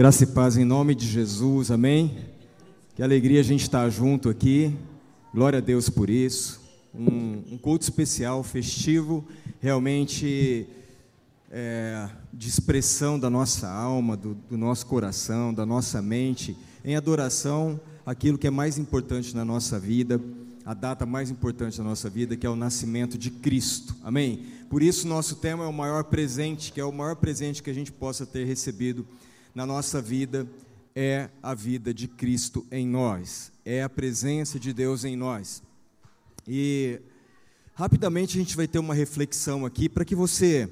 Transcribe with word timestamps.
Graça 0.00 0.24
e 0.24 0.28
paz 0.28 0.56
em 0.56 0.64
nome 0.64 0.94
de 0.94 1.06
Jesus, 1.06 1.70
amém? 1.70 2.16
Que 2.96 3.02
alegria 3.02 3.38
a 3.38 3.42
gente 3.42 3.60
estar 3.60 3.86
junto 3.90 4.30
aqui, 4.30 4.74
glória 5.30 5.58
a 5.58 5.60
Deus 5.60 5.90
por 5.90 6.08
isso. 6.08 6.58
Um, 6.94 7.42
um 7.52 7.58
culto 7.58 7.82
especial, 7.82 8.42
festivo, 8.42 9.22
realmente 9.60 10.66
é, 11.50 12.08
de 12.32 12.48
expressão 12.48 13.18
da 13.18 13.28
nossa 13.28 13.68
alma, 13.68 14.16
do, 14.16 14.34
do 14.48 14.56
nosso 14.56 14.86
coração, 14.86 15.52
da 15.52 15.66
nossa 15.66 16.00
mente, 16.00 16.56
em 16.82 16.96
adoração 16.96 17.78
aquilo 18.06 18.38
que 18.38 18.46
é 18.46 18.50
mais 18.50 18.78
importante 18.78 19.36
na 19.36 19.44
nossa 19.44 19.78
vida, 19.78 20.18
a 20.64 20.72
data 20.72 21.04
mais 21.04 21.30
importante 21.30 21.76
da 21.76 21.84
nossa 21.84 22.08
vida, 22.08 22.38
que 22.38 22.46
é 22.46 22.50
o 22.50 22.56
nascimento 22.56 23.18
de 23.18 23.30
Cristo, 23.30 23.94
amém? 24.02 24.46
Por 24.70 24.82
isso, 24.82 25.06
nosso 25.06 25.36
tema 25.36 25.64
é 25.64 25.66
o 25.66 25.74
maior 25.74 26.04
presente, 26.04 26.72
que 26.72 26.80
é 26.80 26.84
o 26.86 26.90
maior 26.90 27.16
presente 27.16 27.62
que 27.62 27.68
a 27.68 27.74
gente 27.74 27.92
possa 27.92 28.24
ter 28.24 28.46
recebido 28.46 29.06
na 29.54 29.66
nossa 29.66 30.00
vida 30.00 30.48
é 30.94 31.28
a 31.42 31.54
vida 31.54 31.92
de 31.92 32.08
Cristo 32.08 32.66
em 32.70 32.86
nós, 32.86 33.52
é 33.64 33.82
a 33.82 33.88
presença 33.88 34.58
de 34.58 34.72
Deus 34.72 35.04
em 35.04 35.16
nós. 35.16 35.62
E 36.46 37.00
rapidamente 37.74 38.36
a 38.36 38.40
gente 38.40 38.56
vai 38.56 38.68
ter 38.68 38.78
uma 38.78 38.94
reflexão 38.94 39.64
aqui 39.66 39.88
para 39.88 40.04
que 40.04 40.14
você 40.14 40.68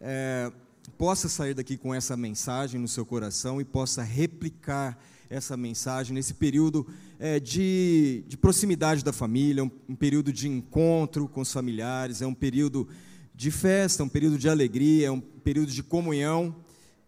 é, 0.00 0.52
possa 0.98 1.28
sair 1.28 1.54
daqui 1.54 1.76
com 1.76 1.94
essa 1.94 2.16
mensagem 2.16 2.80
no 2.80 2.88
seu 2.88 3.06
coração 3.06 3.60
e 3.60 3.64
possa 3.64 4.02
replicar 4.02 4.98
essa 5.30 5.56
mensagem 5.56 6.14
nesse 6.14 6.34
período 6.34 6.86
é, 7.18 7.40
de, 7.40 8.24
de, 8.28 8.36
proximidade 8.36 9.02
da 9.02 9.12
família, 9.12 9.64
um, 9.64 9.70
um 9.88 9.96
período 9.96 10.32
de 10.32 10.48
encontro 10.48 11.26
com 11.26 11.40
os 11.40 11.52
familiares, 11.52 12.20
é 12.20 12.26
um 12.26 12.34
período 12.34 12.86
de 13.34 13.50
festa, 13.50 14.04
um 14.04 14.08
período 14.08 14.38
de 14.38 14.48
alegria, 14.48 15.12
um 15.12 15.20
período 15.20 15.72
de 15.72 15.82
comunhão. 15.82 16.54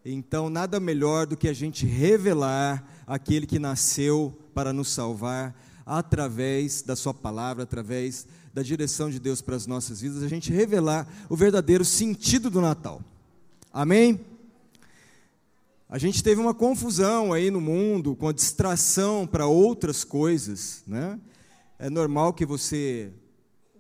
Então, 0.08 0.48
nada 0.48 0.78
melhor 0.78 1.26
do 1.26 1.36
que 1.36 1.48
a 1.48 1.52
gente 1.52 1.84
revelar 1.84 3.02
aquele 3.08 3.44
que 3.44 3.58
nasceu 3.58 4.38
para 4.54 4.72
nos 4.72 4.90
salvar 4.90 5.60
através 5.84 6.80
da 6.80 6.94
Sua 6.94 7.12
palavra, 7.12 7.64
através 7.64 8.24
da 8.54 8.62
direção 8.62 9.10
de 9.10 9.18
Deus 9.18 9.42
para 9.42 9.56
as 9.56 9.66
nossas 9.66 10.00
vidas, 10.00 10.22
a 10.22 10.28
gente 10.28 10.52
revelar 10.52 11.08
o 11.28 11.34
verdadeiro 11.34 11.84
sentido 11.84 12.48
do 12.48 12.60
Natal. 12.60 13.02
Amém? 13.72 14.20
A 15.88 15.98
gente 15.98 16.22
teve 16.22 16.40
uma 16.40 16.54
confusão 16.54 17.32
aí 17.32 17.50
no 17.50 17.60
mundo 17.60 18.14
com 18.14 18.28
a 18.28 18.32
distração 18.32 19.26
para 19.26 19.48
outras 19.48 20.04
coisas, 20.04 20.84
né? 20.86 21.18
É 21.80 21.90
normal 21.90 22.32
que 22.32 22.46
você 22.46 23.12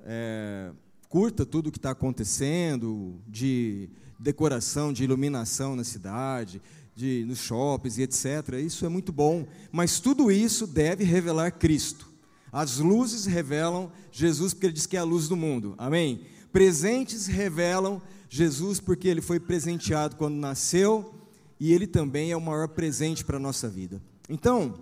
é, 0.00 0.72
curta 1.08 1.46
tudo 1.46 1.68
o 1.68 1.72
que 1.72 1.78
está 1.78 1.92
acontecendo, 1.92 3.22
de 3.28 3.88
decoração, 4.18 4.92
de 4.92 5.04
iluminação 5.04 5.76
na 5.76 5.84
cidade, 5.84 6.60
de, 6.94 7.24
nos 7.26 7.38
shoppings 7.38 7.98
e 7.98 8.02
etc. 8.02 8.54
Isso 8.64 8.86
é 8.86 8.88
muito 8.88 9.12
bom, 9.12 9.46
mas 9.70 10.00
tudo 10.00 10.30
isso 10.30 10.66
deve 10.66 11.04
revelar 11.04 11.52
Cristo. 11.52 12.08
As 12.50 12.78
luzes 12.78 13.26
revelam 13.26 13.92
Jesus 14.10 14.54
porque 14.54 14.66
ele 14.66 14.72
diz 14.72 14.86
que 14.86 14.96
é 14.96 15.00
a 15.00 15.04
luz 15.04 15.28
do 15.28 15.36
mundo. 15.36 15.74
Amém? 15.76 16.22
Presentes 16.50 17.26
revelam 17.26 18.00
Jesus 18.30 18.80
porque 18.80 19.08
ele 19.08 19.20
foi 19.20 19.38
presenteado 19.38 20.16
quando 20.16 20.36
nasceu 20.36 21.14
e 21.60 21.72
ele 21.72 21.86
também 21.86 22.30
é 22.30 22.36
o 22.36 22.40
maior 22.40 22.68
presente 22.68 23.24
para 23.24 23.36
a 23.36 23.40
nossa 23.40 23.68
vida. 23.68 24.00
Então, 24.28 24.74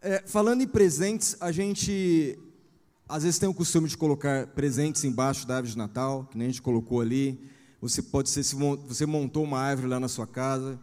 é, 0.00 0.22
falando 0.26 0.62
em 0.62 0.66
presentes, 0.66 1.36
a 1.40 1.52
gente 1.52 2.38
às 3.08 3.24
vezes 3.24 3.38
tem 3.38 3.48
o 3.48 3.54
costume 3.54 3.88
de 3.88 3.96
colocar 3.96 4.46
presentes 4.48 5.04
embaixo 5.04 5.46
da 5.46 5.56
árvore 5.56 5.72
de 5.72 5.78
Natal, 5.78 6.28
que 6.30 6.38
nem 6.38 6.46
a 6.46 6.50
gente 6.50 6.62
colocou 6.62 7.00
ali. 7.00 7.40
Você 7.80 8.02
pode 8.02 8.28
ser, 8.28 8.42
se 8.42 8.54
você 8.54 9.06
montou 9.06 9.42
uma 9.42 9.58
árvore 9.58 9.88
lá 9.88 9.98
na 9.98 10.08
sua 10.08 10.26
casa, 10.26 10.78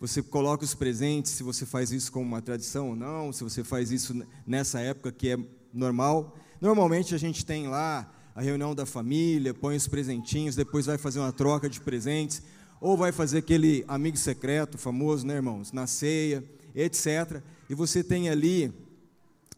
você 0.00 0.22
coloca 0.22 0.64
os 0.64 0.74
presentes, 0.74 1.32
se 1.32 1.42
você 1.42 1.66
faz 1.66 1.90
isso 1.90 2.10
como 2.10 2.24
uma 2.24 2.40
tradição 2.40 2.90
ou 2.90 2.96
não, 2.96 3.32
se 3.32 3.44
você 3.44 3.62
faz 3.62 3.90
isso 3.90 4.22
nessa 4.46 4.80
época 4.80 5.12
que 5.12 5.30
é 5.30 5.38
normal. 5.74 6.36
Normalmente 6.60 7.14
a 7.14 7.18
gente 7.18 7.44
tem 7.44 7.68
lá 7.68 8.10
a 8.34 8.40
reunião 8.40 8.74
da 8.74 8.86
família, 8.86 9.52
põe 9.52 9.76
os 9.76 9.88
presentinhos, 9.88 10.54
depois 10.54 10.86
vai 10.86 10.96
fazer 10.96 11.18
uma 11.18 11.32
troca 11.32 11.68
de 11.68 11.80
presentes, 11.80 12.42
ou 12.80 12.96
vai 12.96 13.10
fazer 13.10 13.38
aquele 13.38 13.84
amigo 13.88 14.16
secreto 14.16 14.78
famoso, 14.78 15.26
né, 15.26 15.34
irmãos, 15.34 15.72
na 15.72 15.86
ceia, 15.86 16.44
etc. 16.74 17.42
E 17.68 17.74
você 17.74 18.04
tem 18.04 18.28
ali 18.28 18.72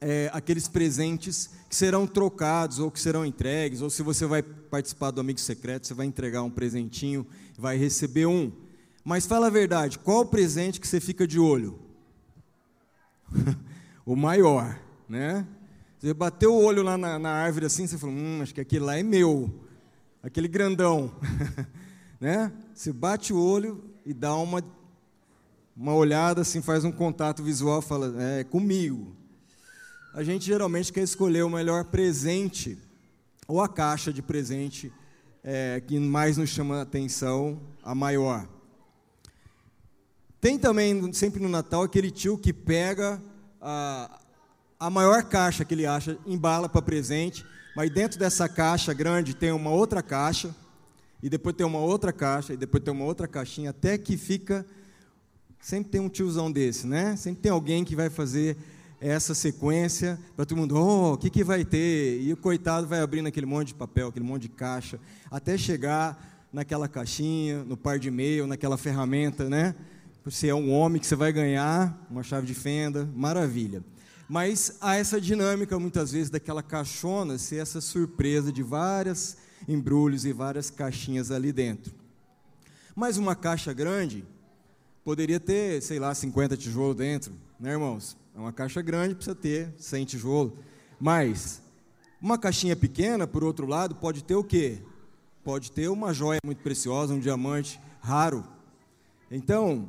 é, 0.00 0.30
aqueles 0.32 0.66
presentes 0.66 1.50
que 1.68 1.76
serão 1.76 2.06
trocados 2.06 2.78
ou 2.78 2.90
que 2.90 2.98
serão 2.98 3.24
entregues, 3.24 3.82
ou 3.82 3.90
se 3.90 4.02
você 4.02 4.24
vai 4.26 4.42
participar 4.42 5.10
do 5.10 5.20
amigo 5.20 5.38
secreto, 5.38 5.86
você 5.86 5.94
vai 5.94 6.06
entregar 6.06 6.42
um 6.42 6.50
presentinho, 6.50 7.26
vai 7.58 7.76
receber 7.76 8.26
um. 8.26 8.50
Mas 9.04 9.26
fala 9.26 9.48
a 9.48 9.50
verdade, 9.50 9.98
qual 9.98 10.20
o 10.20 10.26
presente 10.26 10.80
que 10.80 10.88
você 10.88 11.00
fica 11.00 11.26
de 11.26 11.38
olho? 11.38 11.78
o 14.06 14.16
maior, 14.16 14.80
né? 15.08 15.46
Você 15.98 16.14
bateu 16.14 16.54
o 16.54 16.64
olho 16.64 16.82
lá 16.82 16.96
na, 16.96 17.18
na, 17.18 17.30
árvore 17.30 17.66
assim, 17.66 17.86
você 17.86 17.98
falou, 17.98 18.14
hum, 18.14 18.40
acho 18.42 18.54
que 18.54 18.60
aquele 18.60 18.84
lá 18.84 18.96
é 18.96 19.02
meu, 19.02 19.52
aquele 20.22 20.48
grandão, 20.48 21.12
né? 22.18 22.50
Você 22.74 22.90
bate 22.90 23.34
o 23.34 23.38
olho 23.38 23.84
e 24.04 24.14
dá 24.14 24.34
uma, 24.34 24.64
uma 25.76 25.94
olhada 25.94 26.40
assim, 26.40 26.62
faz 26.62 26.84
um 26.84 26.92
contato 26.92 27.42
visual, 27.42 27.82
fala, 27.82 28.14
é, 28.18 28.40
é 28.40 28.44
comigo 28.44 29.19
a 30.12 30.22
gente 30.25 30.44
geralmente 30.44 30.93
quer 30.93 31.03
escolher 31.03 31.44
o 31.44 31.50
melhor 31.50 31.84
presente 31.84 32.76
ou 33.47 33.60
a 33.60 33.69
caixa 33.69 34.12
de 34.12 34.21
presente 34.21 34.93
é, 35.43 35.81
que 35.87 35.98
mais 35.98 36.37
nos 36.37 36.50
chama 36.50 36.78
a 36.78 36.82
atenção, 36.82 37.60
a 37.82 37.94
maior. 37.94 38.48
Tem 40.41 40.59
também, 40.59 41.12
sempre 41.12 41.41
no 41.41 41.48
Natal, 41.48 41.82
aquele 41.82 42.10
tio 42.10 42.37
que 42.37 42.53
pega 42.53 43.22
a, 43.60 44.21
a 44.78 44.91
maior 44.91 45.22
caixa 45.25 45.65
que 45.65 45.75
ele 45.75 45.87
acha, 45.87 46.19
embala 46.27 46.69
para 46.69 46.82
presente, 46.82 47.47
mas 47.77 47.91
dentro 47.91 48.19
dessa 48.19 48.48
caixa 48.48 48.92
grande 48.92 49.34
tem 49.34 49.53
uma 49.53 49.71
outra 49.71 50.03
caixa, 50.03 50.54
e 51.22 51.28
depois 51.28 51.54
tem 51.54 51.66
uma 51.66 51.78
outra 51.78 52.12
caixa, 52.12 52.54
e 52.54 52.56
depois 52.56 52.82
tem 52.82 52.92
uma 52.92 53.04
outra 53.04 53.28
caixinha, 53.28 53.71
até 53.71 53.97
que 53.98 54.16
fica. 54.16 54.66
Sempre 55.60 55.91
tem 55.91 56.00
um 56.00 56.09
tiozão 56.09 56.50
desse, 56.50 56.87
né? 56.87 57.15
Sempre 57.16 57.42
tem 57.42 57.53
alguém 57.53 57.84
que 57.84 57.94
vai 57.94 58.09
fazer 58.09 58.56
essa 59.00 59.34
sequência 59.34 60.18
para 60.36 60.44
todo 60.44 60.58
mundo, 60.58 60.76
oh, 60.76 61.14
o 61.14 61.16
que, 61.18 61.30
que 61.30 61.42
vai 61.42 61.64
ter? 61.64 62.20
E 62.20 62.32
o 62.32 62.36
coitado 62.36 62.86
vai 62.86 63.00
abrindo 63.00 63.26
aquele 63.26 63.46
monte 63.46 63.68
de 63.68 63.74
papel, 63.74 64.08
aquele 64.08 64.24
monte 64.24 64.42
de 64.42 64.50
caixa, 64.50 65.00
até 65.30 65.56
chegar 65.56 66.48
naquela 66.52 66.86
caixinha, 66.86 67.64
no 67.64 67.76
par 67.76 67.98
de 67.98 68.08
e-mail, 68.08 68.46
naquela 68.46 68.76
ferramenta, 68.76 69.48
né? 69.48 69.74
Você 70.24 70.48
é 70.48 70.54
um 70.54 70.70
homem 70.70 71.00
que 71.00 71.06
você 71.06 71.16
vai 71.16 71.32
ganhar 71.32 72.06
uma 72.10 72.22
chave 72.22 72.46
de 72.46 72.52
fenda, 72.52 73.08
maravilha. 73.14 73.82
Mas 74.28 74.76
há 74.80 74.96
essa 74.96 75.20
dinâmica, 75.20 75.78
muitas 75.78 76.12
vezes, 76.12 76.28
daquela 76.28 76.62
caixona 76.62 77.38
ser 77.38 77.56
essa 77.56 77.80
surpresa 77.80 78.52
de 78.52 78.62
várias 78.62 79.38
embrulhos 79.66 80.24
e 80.24 80.32
várias 80.32 80.70
caixinhas 80.70 81.30
ali 81.30 81.52
dentro. 81.52 81.94
Mas 82.94 83.16
uma 83.16 83.34
caixa 83.34 83.72
grande 83.72 84.24
poderia 85.02 85.40
ter, 85.40 85.80
sei 85.80 85.98
lá, 85.98 86.14
50 86.14 86.56
tijolos 86.56 86.96
dentro, 86.96 87.32
né, 87.58 87.72
irmãos? 87.72 88.19
É 88.34 88.38
uma 88.38 88.52
caixa 88.52 88.80
grande, 88.80 89.14
precisa 89.14 89.34
ter 89.34 89.74
100 89.78 90.04
tijolos. 90.04 90.52
Mas 91.00 91.60
uma 92.20 92.38
caixinha 92.38 92.76
pequena, 92.76 93.26
por 93.26 93.42
outro 93.42 93.66
lado, 93.66 93.94
pode 93.94 94.22
ter 94.22 94.34
o 94.34 94.44
quê? 94.44 94.78
Pode 95.42 95.72
ter 95.72 95.88
uma 95.88 96.12
joia 96.12 96.38
muito 96.44 96.62
preciosa, 96.62 97.14
um 97.14 97.18
diamante 97.18 97.80
raro. 98.00 98.46
Então, 99.30 99.88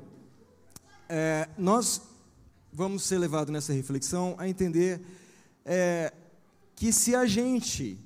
é, 1.10 1.50
nós 1.58 2.02
vamos 2.72 3.04
ser 3.04 3.18
levados 3.18 3.52
nessa 3.52 3.74
reflexão 3.74 4.36
a 4.38 4.48
entender 4.48 5.02
é, 5.66 6.14
que 6.76 6.92
se 6.94 7.14
a 7.14 7.26
gente 7.26 8.00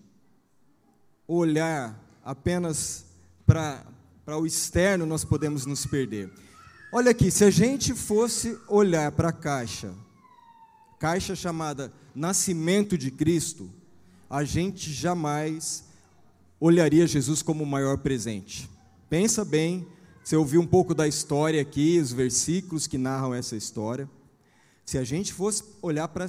olhar 1.28 2.00
apenas 2.24 3.06
para 3.46 3.86
o 4.38 4.46
externo, 4.46 5.06
nós 5.06 5.24
podemos 5.24 5.66
nos 5.66 5.86
perder. 5.86 6.32
Olha 6.92 7.12
aqui, 7.12 7.30
se 7.30 7.44
a 7.44 7.52
gente 7.52 7.94
fosse 7.94 8.60
olhar 8.68 9.12
para 9.12 9.30
a 9.30 9.34
caixa 9.34 9.94
caixa 11.06 11.36
chamada 11.36 11.94
Nascimento 12.16 12.98
de 12.98 13.12
Cristo, 13.12 13.70
a 14.28 14.44
gente 14.44 14.92
jamais 14.92 15.84
olharia 16.60 17.06
Jesus 17.06 17.44
como 17.44 17.64
o 17.64 17.68
maior 17.68 18.00
presente. 18.00 18.68
Pensa 19.08 19.46
bem, 19.46 19.86
você 20.24 20.36
ouviu 20.36 20.60
um 20.60 20.66
pouco 20.66 20.96
da 20.96 21.08
história 21.08 21.62
aqui, 21.62 22.00
os 22.00 22.12
versículos 22.12 22.88
que 22.88 22.98
narram 22.98 23.36
essa 23.36 23.56
história. 23.56 24.10
Se 24.84 24.98
a 24.98 25.04
gente 25.04 25.32
fosse 25.32 25.64
olhar 25.80 26.08
para 26.08 26.26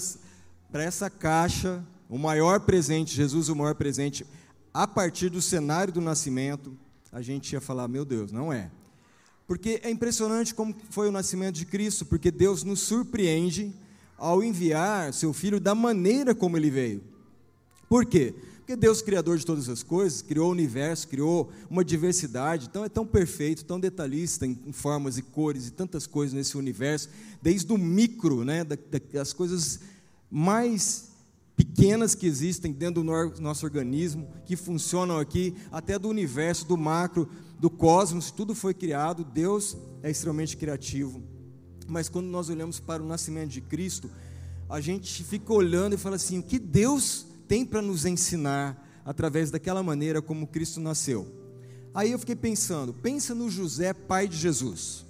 essa 0.75 1.09
caixa, 1.09 1.83
o 2.07 2.19
maior 2.19 2.61
presente, 2.61 3.17
Jesus, 3.17 3.49
o 3.49 3.57
maior 3.57 3.77
presente, 3.77 4.27
a 4.75 4.87
partir 4.87 5.31
do 5.31 5.41
cenário 5.41 5.91
do 5.91 6.03
nascimento, 6.03 6.77
a 7.11 7.23
gente 7.23 7.51
ia 7.51 7.63
falar: 7.63 7.89
meu 7.89 8.05
Deus, 8.05 8.31
não 8.31 8.53
é. 8.53 8.71
Porque 9.47 9.81
é 9.83 9.89
impressionante 9.89 10.55
como 10.55 10.77
foi 10.91 11.09
o 11.09 11.13
nascimento 11.13 11.55
de 11.55 11.65
Cristo, 11.65 12.05
porque 12.05 12.31
Deus 12.31 12.63
nos 12.63 12.81
surpreende 12.81 13.75
ao 14.19 14.43
enviar 14.43 15.13
seu 15.13 15.33
filho 15.33 15.61
da 15.61 15.75
maneira 15.75 16.35
como 16.35 16.57
ele 16.57 16.71
veio. 16.71 17.03
Por 17.89 18.05
quê? 18.05 18.35
Porque 18.67 18.75
Deus, 18.75 19.01
criador 19.01 19.39
de 19.39 19.47
todas 19.47 19.69
as 19.69 19.85
coisas, 19.85 20.23
criou 20.23 20.49
o 20.49 20.51
universo, 20.51 21.07
criou 21.07 21.53
uma 21.71 21.85
diversidade, 21.85 22.67
então 22.69 22.85
é 22.85 22.89
tão 22.89 23.07
perfeito, 23.07 23.65
tão 23.65 23.79
detalhista 23.79 24.45
em, 24.45 24.73
formas 24.73 25.17
e 25.17 25.23
cores 25.23 25.69
e 25.69 25.71
tantas 25.71 26.05
coisas 26.05 26.35
nesse 26.35 26.57
universo, 26.57 27.09
desde 27.41 27.73
o 27.73 27.79
micro, 27.79 28.45
né, 28.45 28.65
das 29.13 29.33
coisas 29.33 29.79
mais 30.29 31.11
pequenas 31.57 32.17
que 32.17 32.27
existem 32.27 32.73
dentro 32.73 33.05
do 33.05 33.41
nosso 33.41 33.65
organismo, 33.65 34.27
que 34.45 34.57
funcionam 34.57 35.19
aqui, 35.19 35.55
até 35.71 35.97
do 35.97 36.09
universo, 36.09 36.67
do 36.67 36.77
macro, 36.77 37.29
do 37.61 37.71
cosmos, 37.71 38.33
tudo 38.33 38.53
foi 38.53 38.75
criado, 38.75 39.23
Deus 39.23 39.77
é 40.03 40.11
extremamente 40.11 40.57
criativo. 40.57 41.23
Mas 41.89 42.09
quando 42.09 42.27
nós 42.27 42.49
olhamos 42.49 42.81
para 42.81 43.03
o 43.03 43.07
nascimento 43.07 43.51
de 43.51 43.61
Cristo, 43.61 44.11
a 44.69 44.81
gente 44.81 45.23
fica 45.23 45.53
olhando 45.53 45.95
e 45.95 45.99
fala 45.99 46.17
assim: 46.17 46.39
o 46.39 46.43
que 46.43 46.59
Deus 46.59 47.27
tem 47.47 47.65
para 47.65 47.81
nos 47.81 48.05
ensinar 48.05 48.85
através 49.05 49.51
daquela 49.51 49.83
maneira 49.83 50.21
como 50.21 50.47
Cristo 50.47 50.81
nasceu. 50.81 51.33
Aí 51.95 52.13
eu 52.13 52.19
fiquei 52.19 52.37
pensando, 52.37 52.93
pensa 52.93 53.35
no 53.35 53.49
José, 53.49 53.93
pai 53.95 54.29
de 54.29 54.37
Jesus. 54.37 55.07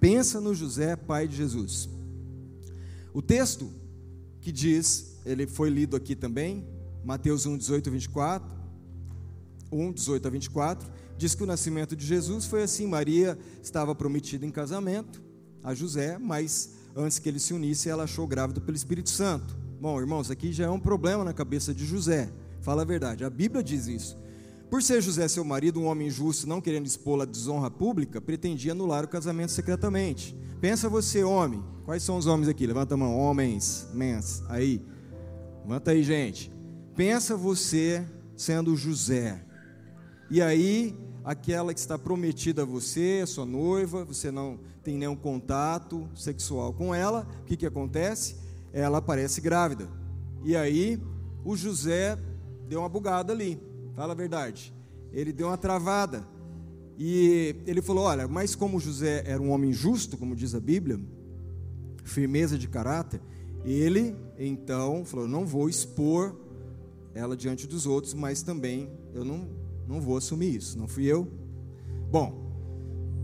Pensa 0.00 0.40
no 0.40 0.54
José, 0.54 0.96
pai 0.96 1.28
de 1.28 1.36
Jesus. 1.36 1.88
O 3.12 3.20
texto 3.20 3.70
que 4.40 4.50
diz, 4.50 5.18
ele 5.24 5.46
foi 5.46 5.70
lido 5.70 5.96
aqui 5.96 6.16
também, 6.16 6.66
Mateus 7.04 7.46
1, 7.46 7.58
18 7.58 7.88
a 7.88 7.92
24, 7.92 8.58
1, 9.70 9.92
18 9.92 10.26
a 10.26 10.30
24, 10.30 10.90
diz 11.16 11.34
que 11.34 11.42
o 11.42 11.46
nascimento 11.46 11.94
de 11.94 12.06
Jesus 12.06 12.46
foi 12.46 12.62
assim: 12.62 12.86
Maria 12.86 13.38
estava 13.62 13.94
prometida 13.94 14.46
em 14.46 14.50
casamento 14.50 15.27
a 15.62 15.74
José, 15.74 16.18
mas 16.18 16.74
antes 16.96 17.18
que 17.18 17.28
ele 17.28 17.38
se 17.38 17.54
unisse, 17.54 17.88
ela 17.88 18.04
achou 18.04 18.26
grávida 18.26 18.60
pelo 18.60 18.76
Espírito 18.76 19.10
Santo. 19.10 19.56
Bom, 19.80 20.00
irmãos, 20.00 20.30
aqui 20.30 20.52
já 20.52 20.64
é 20.64 20.70
um 20.70 20.80
problema 20.80 21.24
na 21.24 21.32
cabeça 21.32 21.72
de 21.72 21.84
José. 21.84 22.30
Fala 22.60 22.82
a 22.82 22.84
verdade, 22.84 23.24
a 23.24 23.30
Bíblia 23.30 23.62
diz 23.62 23.86
isso. 23.86 24.16
Por 24.70 24.82
ser 24.82 25.00
José 25.00 25.26
seu 25.28 25.44
marido, 25.44 25.80
um 25.80 25.86
homem 25.86 26.10
justo, 26.10 26.46
não 26.46 26.60
querendo 26.60 26.86
expô-la 26.86 27.24
à 27.24 27.26
desonra 27.26 27.70
pública, 27.70 28.20
pretendia 28.20 28.72
anular 28.72 29.04
o 29.04 29.08
casamento 29.08 29.52
secretamente. 29.52 30.36
Pensa 30.60 30.88
você, 30.88 31.24
homem. 31.24 31.62
Quais 31.84 32.02
são 32.02 32.18
os 32.18 32.26
homens 32.26 32.48
aqui? 32.48 32.66
Levanta 32.66 32.94
a 32.94 32.96
mão. 32.96 33.16
Homens, 33.16 33.88
mens. 33.94 34.42
Aí. 34.48 34.82
Levanta 35.62 35.92
aí, 35.92 36.02
gente. 36.02 36.52
Pensa 36.94 37.34
você 37.36 38.04
sendo 38.36 38.76
José. 38.76 39.42
E 40.30 40.42
aí, 40.42 40.94
aquela 41.30 41.74
que 41.74 41.80
está 41.80 41.98
prometida 41.98 42.62
a 42.62 42.64
você, 42.64 43.20
a 43.22 43.26
sua 43.26 43.44
noiva, 43.44 44.04
você 44.04 44.30
não 44.30 44.58
tem 44.82 44.96
nenhum 44.96 45.16
contato 45.16 46.08
sexual 46.14 46.72
com 46.72 46.94
ela, 46.94 47.26
o 47.42 47.44
que, 47.44 47.56
que 47.56 47.66
acontece? 47.66 48.48
ela 48.72 48.98
aparece 48.98 49.40
grávida. 49.40 49.88
E 50.44 50.56
aí 50.56 51.00
o 51.44 51.56
José 51.56 52.18
deu 52.68 52.80
uma 52.80 52.88
bugada 52.88 53.32
ali, 53.32 53.60
fala 53.94 54.12
a 54.12 54.16
verdade. 54.16 54.72
Ele 55.12 55.32
deu 55.32 55.48
uma 55.48 55.56
travada. 55.56 56.26
E 56.98 57.56
ele 57.66 57.80
falou: 57.80 58.04
Olha, 58.04 58.26
mas 58.26 58.54
como 58.54 58.80
José 58.80 59.22
era 59.26 59.40
um 59.40 59.50
homem 59.50 59.72
justo, 59.72 60.16
como 60.16 60.34
diz 60.34 60.54
a 60.54 60.60
Bíblia, 60.60 61.00
firmeza 62.04 62.58
de 62.58 62.68
caráter, 62.68 63.20
ele 63.64 64.16
então 64.38 65.04
falou: 65.04 65.28
Não 65.28 65.46
vou 65.46 65.68
expor 65.68 66.34
ela 67.14 67.36
diante 67.36 67.66
dos 67.66 67.86
outros, 67.86 68.14
mas 68.14 68.42
também 68.42 68.90
eu 69.14 69.24
não, 69.24 69.48
não 69.88 70.00
vou 70.00 70.16
assumir 70.16 70.54
isso, 70.54 70.78
não 70.78 70.86
fui 70.86 71.04
eu. 71.04 71.26
Bom, 72.10 72.46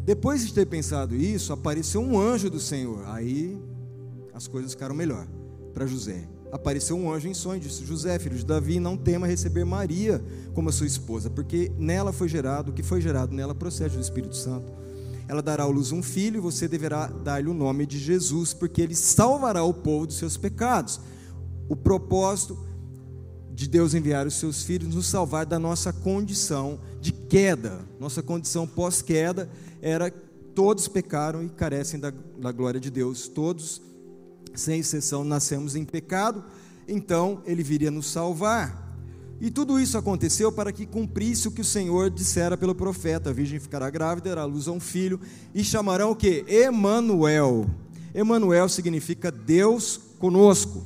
depois 0.05 0.47
de 0.47 0.53
ter 0.53 0.67
pensado 0.67 1.15
isso, 1.15 1.53
apareceu 1.53 2.01
um 2.01 2.19
anjo 2.19 2.49
do 2.49 2.59
Senhor. 2.59 3.05
Aí 3.07 3.59
as 4.33 4.47
coisas 4.47 4.73
ficaram 4.73 4.95
melhor 4.95 5.27
para 5.73 5.87
José. 5.87 6.29
Apareceu 6.51 6.97
um 6.97 7.13
anjo 7.13 7.29
em 7.29 7.35
sonho, 7.35 7.61
disse: 7.61 7.85
José, 7.85 8.19
filho 8.19 8.37
de 8.37 8.47
Davi, 8.47 8.79
não 8.79 8.97
tema 8.97 9.27
receber 9.27 9.65
Maria 9.65 10.25
como 10.55 10.73
sua 10.73 10.87
esposa, 10.87 11.29
porque 11.29 11.71
nela 11.79 12.13
foi 12.13 12.29
gerado, 12.29 12.71
o 12.71 12.75
que 12.75 12.83
foi 12.83 13.01
gerado 13.01 13.35
nela 13.35 13.55
procede 13.55 13.97
do 13.97 14.03
Espírito 14.03 14.37
Santo. 14.37 14.73
Ela 15.27 15.43
dará 15.43 15.65
à 15.65 15.67
luz 15.67 15.91
um 15.91 16.03
filho 16.03 16.37
e 16.37 16.41
você 16.41 16.69
deverá 16.69 17.07
dar-lhe 17.07 17.49
o 17.49 17.55
nome 17.55 17.87
de 17.87 17.99
Jesus, 17.99 18.53
porque 18.53 18.83
ele 18.83 18.95
salvará 18.95 19.65
o 19.65 19.73
povo 19.73 20.07
dos 20.07 20.17
seus 20.17 20.37
pecados. 20.37 21.01
O 21.69 21.75
propósito 21.75 22.59
de 23.55 23.69
Deus 23.69 23.95
enviar 23.95 24.27
os 24.27 24.35
seus 24.35 24.65
filhos 24.65 24.93
nos 24.93 25.07
salvar 25.07 25.47
da 25.47 25.61
nossa 25.61 25.93
condição 25.93 26.81
de 27.01 27.13
queda. 27.13 27.81
Nossa 28.01 28.21
condição 28.21 28.67
pós-queda 28.67 29.49
era 29.81 30.11
todos 30.55 30.89
pecaram 30.89 31.43
e 31.45 31.49
carecem 31.49 32.01
da, 32.01 32.13
da 32.39 32.51
glória 32.51 32.81
de 32.81 32.91
Deus, 32.91 33.29
todos 33.29 33.81
sem 34.55 34.81
exceção, 34.81 35.25
nascemos 35.25 35.75
em 35.75 35.85
pecado, 35.85 36.45
então 36.87 37.43
ele 37.45 37.63
viria 37.63 37.91
nos 37.91 38.07
salvar. 38.07 38.83
E 39.41 39.51
tudo 39.51 39.81
isso 39.81 39.99
aconteceu 39.99 40.51
para 40.53 40.73
que 40.73 40.87
cumprisse 40.87 41.49
o 41.49 41.51
que 41.51 41.61
o 41.61 41.65
Senhor 41.65 42.11
dissera 42.11 42.57
pelo 42.57 42.75
profeta: 42.75 43.31
a 43.31 43.33
virgem 43.33 43.59
ficará 43.59 43.91
grávida, 43.91 44.31
dará 44.31 44.45
luz 44.45 44.69
a 44.69 44.73
um 44.73 44.81
filho, 44.81 45.21
e 45.55 45.65
chamarão 45.65 46.13
o 46.13 46.17
que? 46.17 46.45
Emanuel. 46.49 47.67
Emanuel 48.15 48.69
significa 48.69 49.31
Deus 49.31 50.01
conosco. 50.19 50.85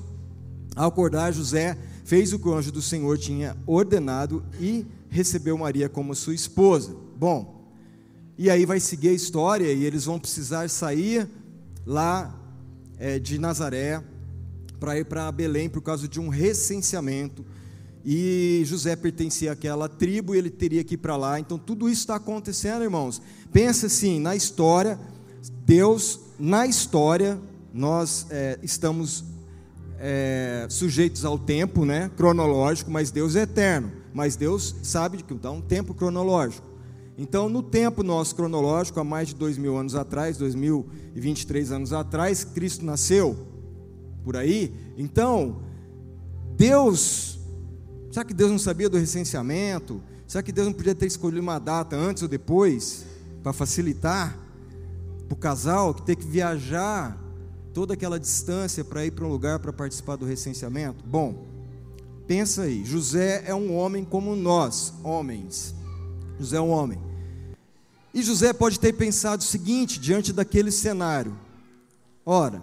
Ao 0.75 0.89
acordar, 0.89 1.33
José 1.33 1.77
fez 2.09 2.33
o 2.33 2.39
que 2.39 2.49
o 2.49 2.55
anjo 2.55 2.73
do 2.73 2.81
Senhor 2.81 3.19
tinha 3.19 3.55
ordenado 3.67 4.43
e 4.59 4.87
recebeu 5.11 5.59
Maria 5.59 5.91
como 5.91 6.15
sua 6.15 6.35
esposa. 6.35 6.97
Bom, 7.19 7.71
e 8.39 8.49
aí 8.49 8.65
vai 8.65 8.81
seguir 8.81 9.11
a 9.11 9.13
história 9.13 9.71
e 9.71 9.85
eles 9.85 10.07
vão 10.07 10.19
precisar 10.19 10.71
sair 10.71 11.29
lá 11.85 12.35
é, 12.99 13.19
de 13.19 13.39
Nazaré 13.39 14.03
para 14.81 14.99
ir 14.99 15.05
para 15.05 15.31
Belém 15.31 15.69
por 15.69 15.83
causa 15.83 16.09
de 16.09 16.19
um 16.19 16.31
recenseamento. 16.31 17.45
E 18.03 18.63
José 18.65 18.97
pertencia 18.97 19.53
àquela 19.53 19.87
tribo 19.87 20.35
e 20.35 20.39
ele 20.39 20.49
teria 20.49 20.83
que 20.83 20.95
ir 20.95 20.99
para 20.99 21.15
lá. 21.15 21.39
Então 21.39 21.59
tudo 21.59 21.91
isso 21.91 22.01
está 22.01 22.17
acontecendo, 22.17 22.83
irmãos. 22.85 23.21
Pensa 23.53 23.85
assim, 23.85 24.19
na 24.19 24.35
história, 24.35 24.99
Deus, 25.67 26.19
na 26.39 26.67
história, 26.67 27.39
nós 27.71 28.27
é, 28.31 28.59
estamos 28.63 29.25
é, 29.99 30.67
sujeitos 30.71 31.25
ao 31.25 31.39
tempo, 31.39 31.85
né, 31.85 32.11
cronológico, 32.17 32.91
mas 32.91 33.11
Deus 33.11 33.37
é 33.37 33.43
eterno. 33.43 33.93
Mas 34.15 34.37
Deus 34.37 34.75
sabe 34.83 35.23
que 35.23 35.35
dá 35.35 35.51
um 35.51 35.61
tempo 35.61 35.93
cronológico. 35.95 36.67
Então, 37.17 37.49
no 37.49 37.63
tempo 37.63 38.03
nosso 38.03 38.35
cronológico, 38.35 39.01
há 39.01 39.05
mais 39.05 39.29
de 39.29 39.35
dois 39.35 39.59
mil 39.59 39.77
anos 39.77 39.95
atrás, 39.95 40.37
dois 40.37 40.55
mil 40.55 40.87
e 41.15 41.21
vinte 41.21 41.43
e 41.43 41.47
três 41.47 41.73
anos 41.73 41.93
atrás, 41.93 42.45
Cristo 42.45 42.85
nasceu 42.85 43.37
por 44.25 44.37
aí. 44.37 44.73
Então, 44.97 45.61
Deus, 46.57 47.39
será 48.11 48.25
que 48.25 48.35
Deus 48.35 48.51
não 48.51 48.59
sabia 48.59 48.89
do 48.89 48.99
recenseamento? 48.99 50.01
Será 50.27 50.43
que 50.43 50.53
Deus 50.53 50.69
não 50.69 50.75
podia 50.75 50.95
ter 50.95 51.07
escolhido 51.07 51.41
uma 51.41 51.59
data 51.59 51.97
antes 51.97 52.23
ou 52.23 52.29
depois 52.29 53.05
para 53.43 53.53
facilitar 53.53 54.39
para 55.29 55.35
o 55.35 55.37
casal 55.37 55.93
que 55.93 56.03
ter 56.03 56.17
que 56.17 56.27
viajar 56.27 57.19
toda 57.79 57.95
aquela 57.95 58.19
distância 58.19 58.85
para 58.85 59.07
ir 59.07 59.13
para 59.13 59.25
um 59.25 59.29
lugar 59.29 59.61
para 59.61 59.73
participar 59.73 60.17
do 60.17 60.27
recenseamento? 60.27 61.05
Bom, 61.07 61.47
pensa 62.27 62.63
aí, 62.63 62.85
José 62.85 63.45
é 63.47 63.55
um 63.55 63.73
homem 63.73 64.05
como 64.05 64.35
nós, 64.35 64.93
homens. 65.05 65.77
José 66.41 66.57
é 66.57 66.61
um 66.61 66.71
homem. 66.71 66.99
E 68.13 68.21
José 68.21 68.53
pode 68.53 68.81
ter 68.81 68.95
pensado 68.95 69.43
o 69.43 69.47
seguinte 69.47 70.01
diante 70.01 70.33
daquele 70.33 70.73
cenário: 70.73 71.39
ora, 72.27 72.61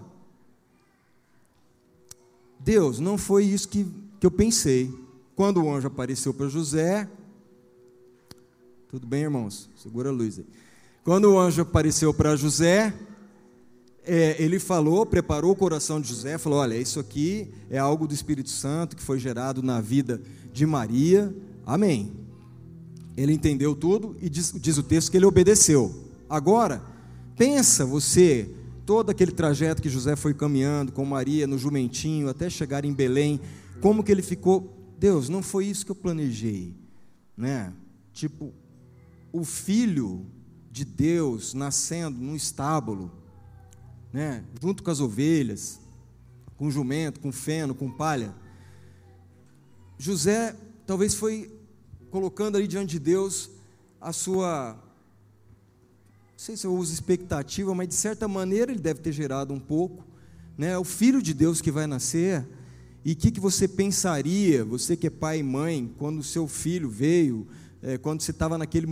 Deus, 2.60 3.00
não 3.00 3.17
foi 3.17 3.45
isso 3.45 3.69
que, 3.69 3.89
que 4.19 4.25
eu 4.25 4.31
pensei. 4.31 4.93
Quando 5.34 5.63
o 5.63 5.74
anjo 5.74 5.88
apareceu 5.88 6.34
para 6.34 6.50
José, 6.50 7.10
tudo 8.89 9.07
bem, 9.07 9.22
irmãos? 9.22 9.69
Segura 9.77 10.10
a 10.10 10.12
luz 10.12 10.39
aí. 10.39 10.45
Quando 11.05 11.31
o 11.31 11.39
anjo 11.39 11.62
apareceu 11.62 12.13
para 12.13 12.36
José, 12.36 12.93
é, 14.05 14.35
ele 14.41 14.59
falou, 14.59 15.05
preparou 15.05 15.51
o 15.51 15.55
coração 15.55 16.00
de 16.00 16.07
José, 16.07 16.38
falou: 16.38 16.59
Olha, 16.59 16.75
isso 16.75 17.00
aqui 17.00 17.50
é 17.69 17.77
algo 17.77 18.07
do 18.07 18.13
Espírito 18.13 18.50
Santo 18.50 18.95
que 18.95 19.01
foi 19.01 19.19
gerado 19.19 19.62
na 19.63 19.81
vida 19.81 20.21
de 20.53 20.65
Maria. 20.65 21.35
Amém. 21.65 22.13
Ele 23.17 23.33
entendeu 23.33 23.75
tudo 23.75 24.15
e 24.21 24.29
diz, 24.29 24.53
diz 24.55 24.77
o 24.77 24.83
texto 24.83 25.09
que 25.09 25.17
ele 25.17 25.25
obedeceu. 25.25 26.12
Agora, 26.29 26.83
pensa 27.35 27.85
você, 27.85 28.50
todo 28.85 29.09
aquele 29.09 29.31
trajeto 29.31 29.81
que 29.81 29.89
José 29.89 30.15
foi 30.15 30.33
caminhando 30.33 30.91
com 30.91 31.03
Maria 31.05 31.47
no 31.47 31.57
jumentinho 31.57 32.29
até 32.29 32.50
chegar 32.50 32.85
em 32.85 32.93
Belém, 32.93 33.39
como 33.81 34.03
que 34.03 34.12
ele 34.12 34.21
ficou, 34.21 34.74
Deus, 35.00 35.29
não 35.29 35.41
foi 35.41 35.65
isso 35.65 35.85
que 35.85 35.91
eu 35.91 35.95
planejei, 35.95 36.74
né? 37.35 37.74
Tipo, 38.13 38.53
o 39.31 39.43
filho 39.43 40.25
de 40.71 40.85
Deus 40.85 41.53
nascendo 41.53 42.19
num 42.19 42.35
estábulo, 42.35 43.12
né, 44.15 44.45
junto 44.62 44.81
com 44.81 44.89
as 44.89 45.01
ovelhas, 45.01 45.77
com 46.55 46.72
jumento, 46.72 47.19
com 47.19 47.34
feno, 47.34 47.75
com 47.75 47.91
palha. 47.91 48.34
José 50.00 50.55
talvez 50.88 51.13
foi 51.15 51.51
colocando 52.10 52.55
ali 52.55 52.65
diante 52.65 52.91
de 52.91 53.00
Deus 53.00 53.50
a 54.00 54.13
sua, 54.13 54.72
não 54.72 56.38
sei 56.38 56.55
se 56.55 56.65
eu 56.65 56.74
uso 56.74 56.93
expectativa, 56.93 57.75
mas 57.75 57.89
de 57.89 57.95
certa 57.95 58.25
maneira 58.25 58.72
ele 58.72 58.79
deve 58.79 59.01
ter 59.01 59.12
gerado 59.12 59.53
um 59.53 59.60
pouco, 59.60 60.05
né? 60.57 60.77
O 60.77 60.86
filho 60.86 61.22
de 61.22 61.34
Deus 61.34 61.60
que 61.60 61.69
vai 61.69 61.86
nascer, 61.86 62.48
E 63.03 63.12
o 63.12 63.15
que, 63.17 63.31
que 63.31 63.39
você 63.39 63.67
pensaria, 63.67 64.63
você 64.63 64.95
que 64.95 65.07
é 65.07 65.10
pai 65.10 65.39
e 65.39 65.43
mãe, 65.43 65.93
quando 65.98 66.19
o 66.19 66.24
seu 66.24 66.48
filho 66.48 66.89
veio, 66.89 67.45
é, 67.84 67.98
quando 67.98 68.22
você 68.22 68.31
estava 68.31 68.57
naquele, 68.57 68.88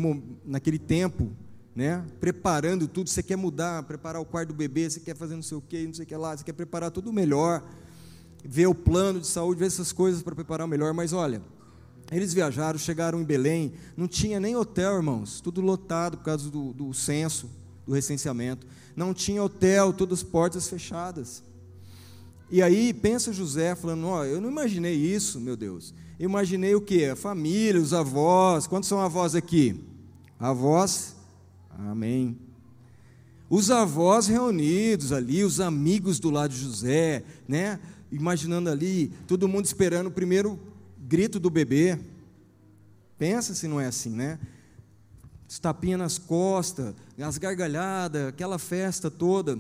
naquele 0.46 0.78
tempo, 0.78 1.32
né, 1.76 2.06
preparando 2.20 2.88
tudo, 2.88 3.10
você 3.10 3.24
quer 3.24 3.36
mudar, 3.36 3.84
preparar 3.84 4.22
o 4.22 4.26
quarto 4.26 4.50
do 4.50 4.54
bebê, 4.54 4.90
você 4.90 5.00
quer 5.00 5.16
fazer 5.16 5.36
não 5.36 5.42
sei 5.42 5.58
o 5.58 5.62
que, 5.62 5.86
não 5.86 5.94
sei 5.94 6.04
o 6.04 6.08
que 6.08 6.16
lá, 6.16 6.36
você 6.36 6.44
quer 6.44 6.54
preparar 6.54 6.92
tudo 6.92 7.12
melhor, 7.12 7.64
ver 8.46 8.68
o 8.68 8.76
plano 8.76 9.20
de 9.20 9.28
saúde, 9.28 9.60
ver 9.60 9.68
essas 9.68 9.92
coisas 9.92 10.22
para 10.22 10.36
preparar 10.36 10.68
melhor, 10.68 10.94
mas 10.94 11.14
olha, 11.14 11.42
eles 12.12 12.34
viajaram, 12.34 12.78
chegaram 12.78 13.22
em 13.22 13.24
Belém, 13.24 13.74
não 13.98 14.08
tinha 14.08 14.40
nem 14.40 14.56
hotel, 14.56 14.98
irmãos, 14.98 15.42
tudo 15.42 15.62
lotado 15.62 16.18
por 16.18 16.26
causa 16.26 16.50
do, 16.50 16.74
do 16.74 16.94
censo, 16.94 17.50
do 17.88 17.94
recenseamento, 17.94 18.68
não 18.96 19.14
tinha 19.14 19.44
hotel, 19.44 19.92
todas 19.94 20.20
as 20.20 20.24
portas 20.24 20.68
fechadas. 20.68 21.44
E 22.52 22.62
aí 22.62 22.94
pensa 22.94 23.34
José 23.34 23.74
falando: 23.74 24.06
Ó, 24.06 24.20
oh, 24.20 24.24
eu 24.26 24.40
não 24.40 24.50
imaginei 24.50 24.94
isso, 24.94 25.40
meu 25.40 25.58
Deus. 25.58 25.94
Eu 26.20 26.30
imaginei 26.30 26.76
o 26.76 26.82
que? 26.82 27.06
A 27.06 27.16
família, 27.16 27.82
os 27.82 27.94
avós. 27.94 28.68
Quantos 28.68 28.88
são 28.88 29.02
avós 29.02 29.34
aqui? 29.34 29.84
Avós? 30.40 31.13
Amém. 31.80 32.38
Os 33.50 33.70
avós 33.70 34.28
reunidos 34.28 35.12
ali, 35.12 35.44
os 35.44 35.60
amigos 35.60 36.20
do 36.20 36.30
lado 36.30 36.52
de 36.52 36.60
José, 36.60 37.24
né? 37.48 37.80
Imaginando 38.12 38.70
ali, 38.70 39.12
todo 39.28 39.48
mundo 39.48 39.66
esperando 39.66 40.08
o 40.08 40.12
primeiro 40.12 40.60
grito 41.08 41.40
do 41.40 41.50
bebê. 41.50 42.00
Pensa 43.18 43.54
se 43.54 43.68
não 43.68 43.80
é 43.80 43.88
assim, 43.88 44.10
né? 44.10 44.40
Estapinha 45.48 45.98
nas 45.98 46.18
costas, 46.18 46.96
as 47.20 47.38
gargalhadas, 47.38 48.28
aquela 48.28 48.58
festa 48.58 49.12
toda, 49.12 49.60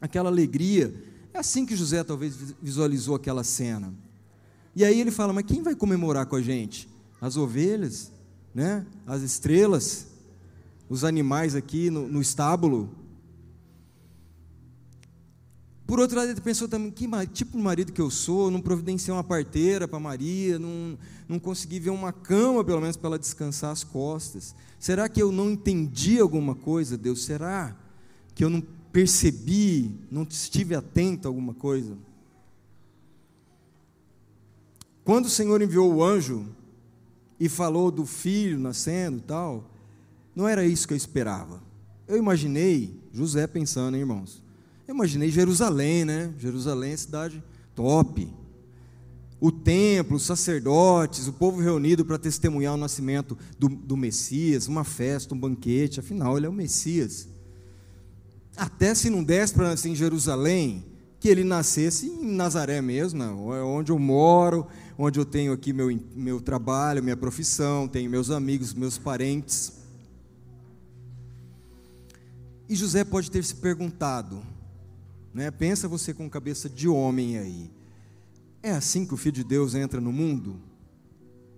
aquela 0.00 0.30
alegria. 0.30 0.94
É 1.34 1.38
assim 1.38 1.66
que 1.66 1.76
José 1.76 2.02
talvez 2.02 2.34
visualizou 2.62 3.14
aquela 3.14 3.44
cena. 3.44 3.92
E 4.74 4.84
aí 4.84 5.00
ele 5.00 5.10
fala: 5.10 5.32
Mas 5.32 5.44
quem 5.44 5.62
vai 5.62 5.74
comemorar 5.74 6.26
com 6.26 6.36
a 6.36 6.40
gente? 6.40 6.88
As 7.20 7.36
ovelhas, 7.36 8.10
né? 8.54 8.86
as 9.06 9.22
estrelas, 9.22 10.06
os 10.88 11.04
animais 11.04 11.54
aqui 11.54 11.90
no, 11.90 12.08
no 12.08 12.20
estábulo. 12.20 12.90
Por 15.86 15.98
outro 15.98 16.16
lado, 16.18 16.30
ele 16.30 16.40
pensou 16.40 16.68
também: 16.68 16.90
que 16.90 17.08
tipo 17.32 17.56
de 17.56 17.62
marido 17.62 17.92
que 17.92 18.00
eu 18.00 18.10
sou? 18.10 18.50
Não 18.50 18.60
providenciei 18.60 19.12
uma 19.12 19.24
parteira 19.24 19.88
para 19.88 19.98
Maria, 19.98 20.58
não, 20.58 20.98
não 21.28 21.38
consegui 21.38 21.80
ver 21.80 21.90
uma 21.90 22.12
cama, 22.12 22.64
pelo 22.64 22.80
menos, 22.80 22.96
para 22.96 23.08
ela 23.08 23.18
descansar 23.18 23.70
as 23.70 23.84
costas. 23.84 24.54
Será 24.78 25.08
que 25.08 25.20
eu 25.20 25.32
não 25.32 25.50
entendi 25.50 26.20
alguma 26.20 26.54
coisa, 26.54 26.96
Deus? 26.96 27.24
Será 27.24 27.76
que 28.34 28.44
eu 28.44 28.50
não 28.50 28.62
percebi, 28.92 29.94
não 30.10 30.22
estive 30.22 30.74
atento 30.74 31.28
a 31.28 31.30
alguma 31.30 31.54
coisa. 31.54 31.96
Quando 35.04 35.26
o 35.26 35.30
Senhor 35.30 35.60
enviou 35.62 35.94
o 35.94 36.04
anjo 36.04 36.46
e 37.38 37.48
falou 37.48 37.90
do 37.90 38.04
filho 38.04 38.58
nascendo 38.58 39.18
e 39.18 39.22
tal, 39.22 39.70
não 40.38 40.46
era 40.46 40.64
isso 40.64 40.86
que 40.86 40.94
eu 40.94 40.96
esperava. 40.96 41.60
Eu 42.06 42.16
imaginei, 42.16 42.96
José 43.12 43.44
pensando, 43.48 43.96
hein, 43.96 44.02
irmãos? 44.02 44.40
Eu 44.86 44.94
imaginei 44.94 45.32
Jerusalém, 45.32 46.04
né? 46.04 46.32
Jerusalém 46.38 46.92
é 46.92 46.96
cidade 46.96 47.42
top. 47.74 48.32
O 49.40 49.50
templo, 49.50 50.16
os 50.16 50.22
sacerdotes, 50.22 51.26
o 51.26 51.32
povo 51.32 51.60
reunido 51.60 52.04
para 52.04 52.16
testemunhar 52.18 52.74
o 52.74 52.76
nascimento 52.76 53.36
do, 53.58 53.68
do 53.68 53.96
Messias, 53.96 54.68
uma 54.68 54.84
festa, 54.84 55.34
um 55.34 55.38
banquete, 55.40 55.98
afinal, 55.98 56.36
ele 56.36 56.46
é 56.46 56.48
o 56.48 56.52
Messias. 56.52 57.26
Até 58.56 58.94
se 58.94 59.10
não 59.10 59.24
desse 59.24 59.52
para 59.52 59.70
nascer 59.70 59.88
em 59.88 59.96
Jerusalém, 59.96 60.86
que 61.18 61.28
ele 61.28 61.42
nascesse 61.42 62.06
em 62.06 62.30
Nazaré 62.30 62.80
mesmo, 62.80 63.24
é 63.52 63.60
onde 63.64 63.90
eu 63.90 63.98
moro, 63.98 64.68
onde 64.96 65.18
eu 65.18 65.24
tenho 65.24 65.52
aqui 65.52 65.72
meu, 65.72 65.88
meu 66.14 66.40
trabalho, 66.40 67.02
minha 67.02 67.16
profissão, 67.16 67.88
tenho 67.88 68.08
meus 68.08 68.30
amigos, 68.30 68.72
meus 68.72 68.98
parentes. 68.98 69.77
E 72.68 72.74
José 72.74 73.02
pode 73.02 73.30
ter 73.30 73.42
se 73.42 73.54
perguntado, 73.54 74.42
né? 75.32 75.50
pensa 75.50 75.88
você 75.88 76.12
com 76.12 76.28
cabeça 76.28 76.68
de 76.68 76.86
homem 76.86 77.38
aí, 77.38 77.70
é 78.62 78.72
assim 78.72 79.06
que 79.06 79.14
o 79.14 79.16
Filho 79.16 79.36
de 79.36 79.44
Deus 79.44 79.74
entra 79.74 80.00
no 80.00 80.12
mundo? 80.12 80.56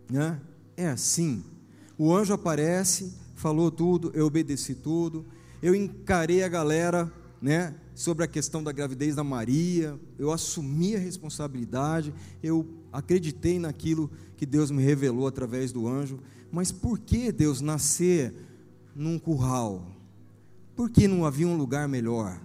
Né? 0.09 0.41
É 0.77 0.89
assim. 0.89 1.43
O 1.99 2.15
anjo 2.15 2.33
aparece, 2.33 3.13
falou 3.35 3.71
tudo, 3.71 4.13
eu 4.15 4.27
obedeci 4.27 4.75
tudo, 4.75 5.27
eu 5.63 5.75
encarei 5.75 6.45
a 6.45 6.49
galera, 6.49 7.13
né, 7.43 7.75
sobre 7.95 8.25
a 8.25 8.29
questão 8.29 8.63
da 8.63 8.71
gravidez 8.71 9.17
da 9.17 9.25
Maria, 9.25 9.99
eu 10.19 10.31
assumi 10.31 10.95
a 10.95 10.99
responsabilidade, 10.99 12.15
eu 12.43 12.67
acreditei 12.93 13.59
naquilo 13.59 14.11
que 14.37 14.47
Deus 14.47 14.71
me 14.71 14.83
revelou 14.83 15.27
através 15.27 15.73
do 15.73 15.89
anjo, 15.89 16.21
mas 16.53 16.71
por 16.71 16.99
que 16.99 17.33
Deus 17.33 17.61
nascer 17.61 18.35
num 18.95 19.19
curral? 19.19 20.00
Por 20.81 20.89
que 20.89 21.07
não 21.07 21.27
havia 21.27 21.47
um 21.47 21.59
lugar 21.59 21.87
melhor? 21.87 22.41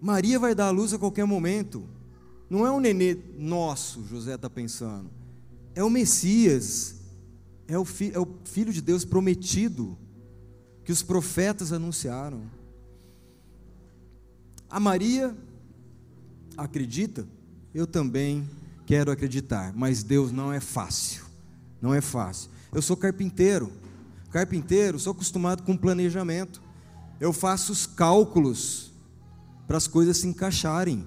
Maria 0.00 0.38
vai 0.38 0.54
dar 0.54 0.68
a 0.68 0.70
luz 0.70 0.94
a 0.94 0.98
qualquer 0.98 1.26
momento. 1.26 1.86
Não 2.48 2.64
é 2.64 2.70
um 2.70 2.80
nenê 2.80 3.18
nosso, 3.36 4.02
José 4.06 4.34
está 4.34 4.48
pensando. 4.48 5.10
É 5.74 5.84
o 5.84 5.90
Messias. 5.90 7.02
É 7.68 7.78
o, 7.78 7.84
fi, 7.84 8.10
é 8.14 8.18
o 8.18 8.26
Filho 8.46 8.72
de 8.72 8.80
Deus 8.80 9.04
prometido 9.04 9.98
que 10.86 10.90
os 10.90 11.02
profetas 11.02 11.70
anunciaram. 11.70 12.50
A 14.70 14.80
Maria 14.80 15.36
acredita, 16.56 17.28
eu 17.74 17.86
também 17.86 18.48
quero 18.86 19.10
acreditar, 19.10 19.74
mas 19.76 20.02
Deus 20.02 20.32
não 20.32 20.50
é 20.50 20.60
fácil. 20.60 21.26
Não 21.78 21.92
é 21.92 22.00
fácil. 22.00 22.50
Eu 22.72 22.80
sou 22.80 22.96
carpinteiro. 22.96 23.70
Carpinteiro, 24.34 24.98
sou 24.98 25.12
acostumado 25.12 25.62
com 25.62 25.76
planejamento. 25.76 26.60
Eu 27.20 27.32
faço 27.32 27.70
os 27.70 27.86
cálculos 27.86 28.92
para 29.64 29.76
as 29.76 29.86
coisas 29.86 30.16
se 30.16 30.26
encaixarem. 30.26 31.04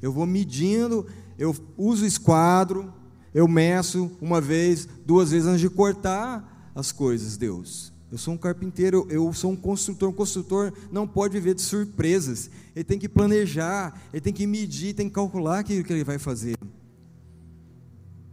Eu 0.00 0.12
vou 0.12 0.24
medindo, 0.24 1.04
eu 1.36 1.52
uso 1.76 2.06
esquadro, 2.06 2.94
eu 3.34 3.48
meço 3.48 4.08
uma 4.20 4.40
vez, 4.40 4.88
duas 5.04 5.32
vezes 5.32 5.48
antes 5.48 5.62
de 5.62 5.68
cortar 5.68 6.70
as 6.76 6.92
coisas, 6.92 7.36
Deus. 7.36 7.92
Eu 8.08 8.18
sou 8.18 8.34
um 8.34 8.38
carpinteiro, 8.38 9.04
eu 9.10 9.32
sou 9.32 9.50
um 9.50 9.56
construtor. 9.56 10.10
Um 10.10 10.12
construtor 10.12 10.72
não 10.92 11.08
pode 11.08 11.32
viver 11.34 11.56
de 11.56 11.62
surpresas. 11.62 12.48
Ele 12.72 12.84
tem 12.84 13.00
que 13.00 13.08
planejar, 13.08 14.00
ele 14.12 14.20
tem 14.20 14.32
que 14.32 14.46
medir, 14.46 14.94
tem 14.94 15.08
que 15.08 15.14
calcular 15.16 15.58
aquilo 15.58 15.82
que 15.82 15.92
ele 15.92 16.04
vai 16.04 16.20
fazer. 16.20 16.56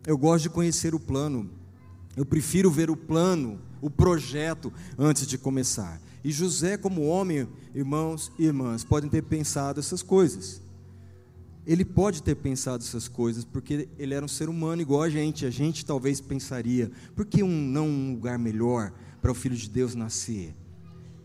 Eu 0.05 0.15
gosto 0.15 0.43
de 0.43 0.51
conhecer 0.51 0.93
o 0.93 0.99
plano. 0.99 1.49
Eu 2.15 2.23
prefiro 2.23 2.69
ver 2.69 2.91
o 2.91 2.95
plano, 2.95 3.59
o 3.81 3.89
projeto, 3.89 4.71
antes 4.97 5.25
de 5.25 5.37
começar. 5.37 5.99
E 6.23 6.31
José, 6.31 6.77
como 6.77 7.07
homem, 7.07 7.47
irmãos 7.73 8.31
e 8.37 8.45
irmãs, 8.45 8.83
podem 8.83 9.09
ter 9.09 9.23
pensado 9.23 9.79
essas 9.79 10.03
coisas. 10.03 10.61
Ele 11.65 11.83
pode 11.83 12.23
ter 12.23 12.35
pensado 12.35 12.83
essas 12.83 13.07
coisas, 13.07 13.43
porque 13.43 13.89
ele 13.97 14.13
era 14.13 14.23
um 14.23 14.27
ser 14.27 14.49
humano 14.49 14.81
igual 14.81 15.03
a 15.03 15.09
gente. 15.09 15.45
A 15.45 15.49
gente 15.49 15.85
talvez 15.85 16.21
pensaria: 16.21 16.91
por 17.15 17.25
que 17.25 17.43
um, 17.43 17.49
não 17.49 17.87
um 17.87 18.13
lugar 18.13 18.37
melhor? 18.37 18.91
para 19.21 19.31
o 19.31 19.35
Filho 19.35 19.55
de 19.55 19.69
Deus 19.69 19.93
nascer. 19.93 20.55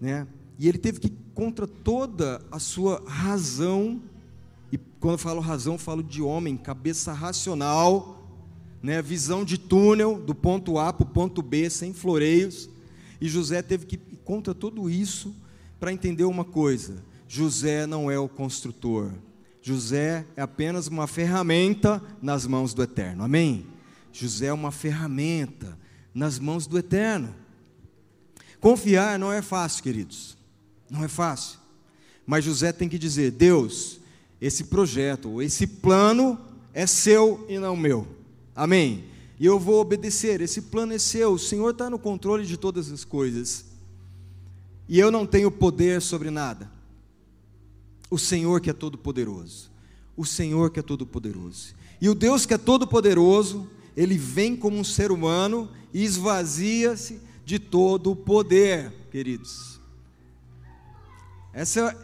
Né? 0.00 0.26
E 0.58 0.68
ele 0.68 0.78
teve 0.78 1.00
que, 1.00 1.10
contra 1.34 1.66
toda 1.66 2.42
a 2.52 2.58
sua 2.58 3.02
razão, 3.06 4.02
e 4.70 4.76
quando 5.00 5.14
eu 5.14 5.18
falo 5.18 5.40
razão, 5.40 5.78
falo 5.78 6.02
de 6.02 6.20
homem, 6.20 6.56
cabeça 6.56 7.12
racional, 7.12 8.15
né? 8.82 9.00
visão 9.02 9.44
de 9.44 9.58
túnel, 9.58 10.20
do 10.20 10.34
ponto 10.34 10.78
A 10.78 10.92
para 10.92 11.04
o 11.04 11.10
ponto 11.10 11.42
B, 11.42 11.68
sem 11.70 11.92
floreios. 11.92 12.68
E 13.20 13.28
José 13.28 13.62
teve 13.62 13.86
que 13.86 13.96
ir 13.96 14.18
contra 14.24 14.54
tudo 14.54 14.90
isso 14.90 15.34
para 15.78 15.92
entender 15.92 16.24
uma 16.24 16.44
coisa: 16.44 17.02
José 17.28 17.86
não 17.86 18.10
é 18.10 18.18
o 18.18 18.28
construtor. 18.28 19.12
José 19.62 20.24
é 20.36 20.42
apenas 20.42 20.86
uma 20.86 21.06
ferramenta 21.06 22.00
nas 22.22 22.46
mãos 22.46 22.72
do 22.72 22.82
Eterno. 22.82 23.24
Amém? 23.24 23.66
José 24.12 24.46
é 24.46 24.52
uma 24.52 24.70
ferramenta 24.70 25.76
nas 26.14 26.38
mãos 26.38 26.66
do 26.66 26.78
Eterno. 26.78 27.34
Confiar 28.60 29.18
não 29.18 29.32
é 29.32 29.42
fácil, 29.42 29.82
queridos. 29.82 30.36
Não 30.88 31.04
é 31.04 31.08
fácil. 31.08 31.58
Mas 32.24 32.44
José 32.44 32.72
tem 32.72 32.88
que 32.88 32.98
dizer: 32.98 33.32
Deus, 33.32 34.00
esse 34.40 34.64
projeto, 34.64 35.42
esse 35.42 35.66
plano 35.66 36.40
é 36.72 36.86
seu 36.86 37.44
e 37.48 37.58
não 37.58 37.76
meu. 37.76 38.15
Amém? 38.56 39.04
E 39.38 39.44
eu 39.44 39.60
vou 39.60 39.80
obedecer. 39.80 40.40
Esse 40.40 40.62
plano 40.62 40.94
é 40.94 40.98
seu. 40.98 41.34
O 41.34 41.38
Senhor 41.38 41.70
está 41.70 41.90
no 41.90 41.98
controle 41.98 42.46
de 42.46 42.56
todas 42.56 42.90
as 42.90 43.04
coisas. 43.04 43.66
E 44.88 44.98
eu 44.98 45.10
não 45.10 45.26
tenho 45.26 45.50
poder 45.50 46.00
sobre 46.00 46.30
nada. 46.30 46.70
O 48.10 48.18
Senhor 48.18 48.60
que 48.60 48.70
é 48.70 48.72
todo-poderoso. 48.72 49.70
O 50.16 50.24
Senhor 50.24 50.70
que 50.70 50.80
é 50.80 50.82
todo-poderoso. 50.82 51.74
E 52.00 52.08
o 52.08 52.14
Deus 52.14 52.46
que 52.46 52.54
é 52.54 52.58
todo-poderoso, 52.58 53.68
ele 53.94 54.16
vem 54.16 54.56
como 54.56 54.78
um 54.78 54.84
ser 54.84 55.12
humano 55.12 55.68
e 55.92 56.02
esvazia-se 56.02 57.20
de 57.44 57.58
todo 57.58 58.12
o 58.12 58.16
poder, 58.16 58.92
queridos. 59.10 59.78
Essa, 61.52 61.96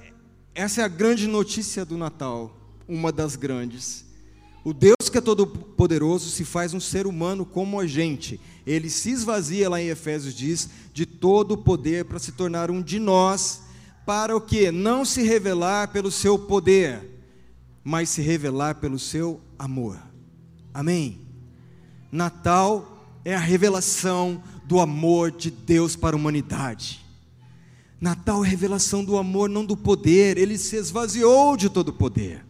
essa 0.55 0.83
é 0.83 0.85
a 0.85 0.89
grande 0.89 1.27
notícia 1.27 1.85
do 1.85 1.97
Natal 1.97 2.59
uma 2.93 3.11
das 3.11 3.37
grandes. 3.37 4.05
O 4.65 4.73
Deus 4.73 5.02
que 5.13 5.19
é 5.19 5.21
todo-poderoso 5.21 6.31
se 6.31 6.45
faz 6.45 6.75
um 6.75 6.81
ser 6.81 7.07
humano 7.07 7.45
como 7.45 7.79
a 7.79 7.87
gente. 7.87 8.41
Ele 8.67 8.91
se 8.91 9.11
esvazia, 9.11 9.69
lá 9.69 9.81
em 9.81 9.89
Efésios 9.89 10.35
diz, 10.35 10.69
de 10.93 11.07
todo 11.07 11.53
o 11.53 11.59
poder 11.59 12.05
para 12.07 12.19
se 12.19 12.33
tornar 12.33 12.71
um 12.71 12.83
de 12.83 12.99
nós, 12.99 13.63
para 14.05 14.37
o 14.37 14.41
que? 14.41 14.73
Não 14.73 15.05
se 15.05 15.23
revelar 15.23 15.89
pelo 15.93 16.11
seu 16.11 16.39
poder, 16.39 17.09
mas 17.85 18.09
se 18.09 18.23
revelar 18.23 18.77
pelo 18.77 18.99
seu 18.99 19.41
amor. 19.59 19.99
Amém? 20.75 21.21
Natal 22.11 23.21
é 23.25 23.35
a 23.35 23.41
revelação 23.41 24.43
do 24.65 24.81
amor 24.81 25.31
de 25.31 25.51
Deus 25.51 25.95
para 25.95 26.17
a 26.17 26.19
humanidade. 26.19 27.05
Natal 28.01 28.45
é 28.45 28.47
a 28.47 28.51
revelação 28.51 29.05
do 29.05 29.17
amor, 29.17 29.49
não 29.49 29.65
do 29.65 29.77
poder. 29.77 30.37
Ele 30.37 30.59
se 30.59 30.77
esvaziou 30.77 31.57
de 31.57 31.69
todo 31.69 31.91
o 31.91 31.93
poder, 31.93 32.45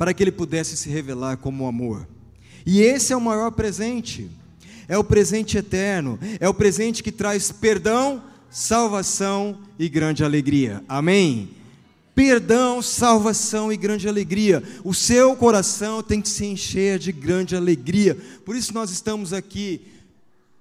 para 0.00 0.14
que 0.14 0.22
ele 0.22 0.32
pudesse 0.32 0.78
se 0.78 0.88
revelar 0.88 1.36
como 1.36 1.66
amor. 1.66 2.08
E 2.64 2.80
esse 2.80 3.12
é 3.12 3.16
o 3.16 3.20
maior 3.20 3.50
presente. 3.50 4.30
É 4.88 4.96
o 4.96 5.04
presente 5.04 5.58
eterno, 5.58 6.18
é 6.40 6.48
o 6.48 6.54
presente 6.54 7.02
que 7.02 7.12
traz 7.12 7.52
perdão, 7.52 8.22
salvação 8.48 9.58
e 9.78 9.90
grande 9.90 10.24
alegria. 10.24 10.82
Amém 10.88 11.50
perdão, 12.14 12.82
salvação 12.82 13.72
e 13.72 13.76
grande 13.76 14.08
alegria. 14.08 14.62
O 14.84 14.92
seu 14.92 15.36
coração 15.36 16.02
tem 16.02 16.20
que 16.20 16.28
se 16.28 16.44
encher 16.44 16.98
de 16.98 17.12
grande 17.12 17.54
alegria. 17.54 18.14
Por 18.44 18.56
isso 18.56 18.74
nós 18.74 18.90
estamos 18.90 19.32
aqui 19.32 19.82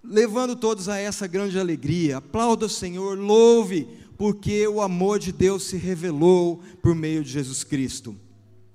levando 0.04 0.56
todos 0.56 0.88
a 0.88 0.98
essa 0.98 1.28
grande 1.28 1.58
alegria. 1.58 2.18
Aplauda 2.18 2.66
o 2.66 2.70
Senhor, 2.70 3.18
louve, 3.18 3.88
porque 4.18 4.68
o 4.68 4.82
amor 4.82 5.18
de 5.18 5.32
Deus 5.32 5.64
se 5.64 5.78
revelou 5.78 6.62
por 6.82 6.94
meio 6.94 7.24
de 7.24 7.32
Jesus 7.32 7.64
Cristo. 7.64 8.16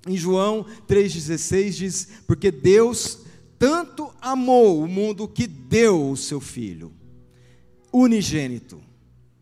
Em 0.05 0.15
João 0.15 0.65
3,16 0.87 1.69
diz: 1.71 2.07
Porque 2.27 2.51
Deus 2.51 3.19
tanto 3.57 4.13
amou 4.21 4.83
o 4.83 4.87
mundo 4.87 5.27
que 5.27 5.47
deu 5.47 6.11
o 6.11 6.17
seu 6.17 6.39
Filho, 6.39 6.93
unigênito, 7.91 8.79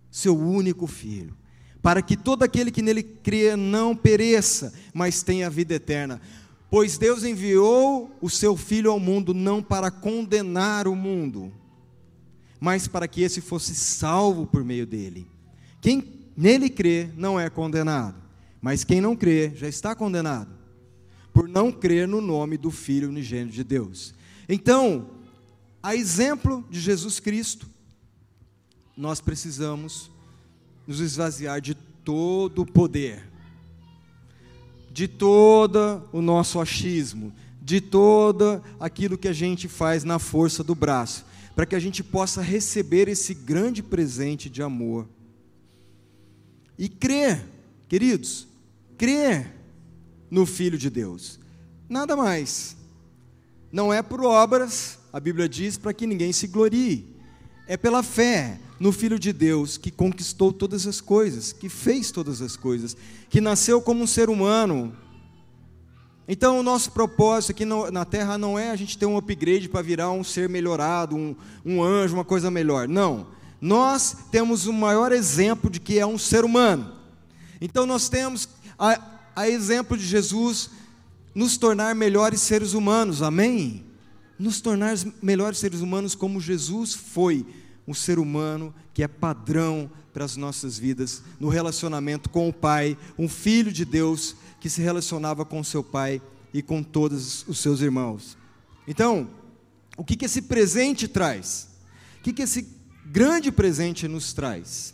seu 0.09 0.37
único 0.37 0.87
Filho, 0.87 1.35
para 1.81 2.01
que 2.01 2.15
todo 2.15 2.43
aquele 2.43 2.71
que 2.71 2.81
nele 2.81 3.03
crê 3.03 3.55
não 3.55 3.95
pereça, 3.95 4.73
mas 4.93 5.21
tenha 5.21 5.49
vida 5.49 5.73
eterna. 5.73 6.21
Pois 6.69 6.97
Deus 6.97 7.23
enviou 7.23 8.17
o 8.21 8.29
seu 8.29 8.55
Filho 8.55 8.89
ao 8.89 8.99
mundo 8.99 9.33
não 9.33 9.61
para 9.61 9.91
condenar 9.91 10.87
o 10.87 10.95
mundo, 10.95 11.51
mas 12.59 12.87
para 12.87 13.07
que 13.07 13.21
esse 13.21 13.41
fosse 13.41 13.75
salvo 13.75 14.47
por 14.47 14.63
meio 14.63 14.87
dele. 14.87 15.27
Quem 15.81 16.21
nele 16.37 16.69
crê 16.69 17.09
não 17.17 17.37
é 17.37 17.49
condenado, 17.49 18.22
mas 18.63 18.85
quem 18.85 19.01
não 19.01 19.13
crê 19.13 19.51
já 19.53 19.67
está 19.67 19.93
condenado, 19.93 20.49
por 21.33 21.49
não 21.49 21.69
crer 21.69 22.07
no 22.07 22.21
nome 22.21 22.57
do 22.57 22.71
Filho 22.71 23.09
unigênito 23.09 23.53
de 23.53 23.61
Deus. 23.61 24.15
Então, 24.47 25.09
a 25.83 25.93
exemplo 25.93 26.65
de 26.69 26.79
Jesus 26.79 27.19
Cristo, 27.19 27.67
nós 28.95 29.19
precisamos 29.19 30.09
nos 30.87 31.01
esvaziar 31.01 31.59
de 31.59 31.75
todo 31.75 32.61
o 32.61 32.65
poder, 32.65 33.29
de 34.89 35.09
todo 35.09 36.07
o 36.13 36.21
nosso 36.21 36.57
achismo, 36.61 37.33
de 37.61 37.81
todo 37.81 38.63
aquilo 38.79 39.17
que 39.17 39.27
a 39.27 39.33
gente 39.33 39.67
faz 39.67 40.05
na 40.05 40.19
força 40.19 40.63
do 40.63 40.73
braço, 40.73 41.25
para 41.53 41.65
que 41.65 41.75
a 41.75 41.79
gente 41.79 42.01
possa 42.01 42.41
receber 42.41 43.09
esse 43.09 43.33
grande 43.33 43.83
presente 43.83 44.49
de 44.49 44.63
amor. 44.63 45.05
E 46.79 46.87
crer, 46.87 47.43
queridos, 47.89 48.52
crer 48.97 49.53
no 50.29 50.45
Filho 50.45 50.77
de 50.77 50.89
Deus. 50.89 51.39
Nada 51.87 52.15
mais. 52.15 52.75
Não 53.71 53.93
é 53.93 54.01
por 54.01 54.23
obras, 54.23 54.99
a 55.11 55.19
Bíblia 55.19 55.47
diz, 55.49 55.77
para 55.77 55.93
que 55.93 56.07
ninguém 56.07 56.31
se 56.31 56.47
glorie. 56.47 57.15
É 57.67 57.77
pela 57.77 58.03
fé, 58.03 58.59
no 58.79 58.91
Filho 58.91 59.17
de 59.17 59.31
Deus, 59.31 59.77
que 59.77 59.89
conquistou 59.89 60.51
todas 60.51 60.85
as 60.85 60.99
coisas, 60.99 61.53
que 61.53 61.69
fez 61.69 62.11
todas 62.11 62.41
as 62.41 62.57
coisas, 62.57 62.97
que 63.29 63.39
nasceu 63.39 63.81
como 63.81 64.03
um 64.03 64.07
ser 64.07 64.29
humano. 64.29 64.93
Então, 66.27 66.59
o 66.59 66.63
nosso 66.63 66.91
propósito 66.91 67.51
aqui 67.51 67.65
na 67.65 68.05
Terra 68.05 68.37
não 68.37 68.57
é 68.57 68.71
a 68.71 68.75
gente 68.75 68.97
ter 68.97 69.05
um 69.05 69.17
upgrade 69.17 69.69
para 69.69 69.81
virar 69.81 70.11
um 70.11 70.23
ser 70.23 70.49
melhorado, 70.49 71.15
um, 71.15 71.35
um 71.65 71.81
anjo, 71.81 72.15
uma 72.15 72.25
coisa 72.25 72.51
melhor. 72.51 72.87
Não. 72.87 73.27
Nós 73.61 74.17
temos 74.29 74.67
o 74.67 74.73
maior 74.73 75.11
exemplo 75.11 75.69
de 75.69 75.79
que 75.79 75.97
é 75.97 76.05
um 76.05 76.17
ser 76.17 76.43
humano. 76.43 76.93
Então, 77.61 77.85
nós 77.85 78.09
temos, 78.09 78.49
a, 78.83 78.99
a 79.33 79.49
exemplo 79.49 79.97
de 79.97 80.05
Jesus, 80.05 80.69
nos 81.33 81.57
tornar 81.57 81.95
melhores 81.95 82.41
seres 82.41 82.73
humanos. 82.73 83.21
Amém? 83.21 83.85
Nos 84.37 84.59
tornar 84.59 84.97
melhores 85.21 85.59
seres 85.59 85.79
humanos 85.79 86.15
como 86.15 86.41
Jesus 86.41 86.93
foi 86.93 87.45
um 87.87 87.93
ser 87.93 88.19
humano 88.19 88.73
que 88.93 89.01
é 89.01 89.07
padrão 89.07 89.89
para 90.13 90.25
as 90.25 90.35
nossas 90.35 90.77
vidas, 90.77 91.23
no 91.39 91.47
relacionamento 91.47 92.29
com 92.29 92.47
o 92.47 92.53
Pai, 92.53 92.97
um 93.17 93.27
filho 93.27 93.71
de 93.71 93.85
Deus 93.85 94.35
que 94.59 94.69
se 94.69 94.81
relacionava 94.81 95.43
com 95.45 95.63
seu 95.63 95.83
Pai 95.83 96.21
e 96.53 96.61
com 96.61 96.83
todos 96.83 97.45
os 97.47 97.59
seus 97.59 97.81
irmãos. 97.81 98.37
Então, 98.87 99.29
o 99.97 100.03
que, 100.03 100.15
que 100.15 100.25
esse 100.25 100.41
presente 100.43 101.07
traz? 101.07 101.69
O 102.19 102.23
que, 102.23 102.33
que 102.33 102.43
esse 102.43 102.67
grande 103.05 103.51
presente 103.51 104.07
nos 104.07 104.33
traz? 104.33 104.93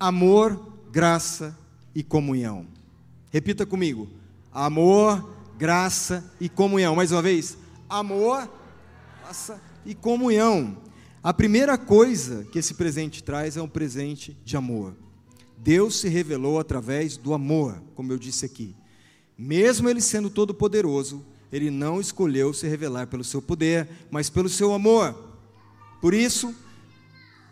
Amor, 0.00 0.80
graça 0.90 1.56
e 1.94 2.02
comunhão. 2.02 2.66
Repita 3.30 3.64
comigo: 3.64 4.08
amor, 4.52 5.36
graça 5.58 6.24
e 6.40 6.48
comunhão. 6.48 6.96
Mais 6.96 7.12
uma 7.12 7.22
vez: 7.22 7.56
amor, 7.88 8.50
graça 9.20 9.60
e 9.84 9.94
comunhão. 9.94 10.76
A 11.22 11.32
primeira 11.32 11.78
coisa 11.78 12.44
que 12.50 12.58
esse 12.58 12.74
presente 12.74 13.22
traz 13.22 13.56
é 13.56 13.62
um 13.62 13.68
presente 13.68 14.36
de 14.44 14.56
amor. 14.56 14.96
Deus 15.56 16.00
se 16.00 16.08
revelou 16.08 16.58
através 16.58 17.16
do 17.16 17.32
amor, 17.32 17.80
como 17.94 18.12
eu 18.12 18.18
disse 18.18 18.44
aqui. 18.44 18.74
Mesmo 19.38 19.88
ele 19.88 20.00
sendo 20.00 20.28
todo-poderoso, 20.28 21.24
ele 21.52 21.70
não 21.70 22.00
escolheu 22.00 22.52
se 22.52 22.66
revelar 22.66 23.06
pelo 23.06 23.22
seu 23.22 23.40
poder, 23.40 23.88
mas 24.10 24.28
pelo 24.28 24.48
seu 24.48 24.72
amor. 24.72 25.14
Por 26.00 26.12
isso, 26.12 26.52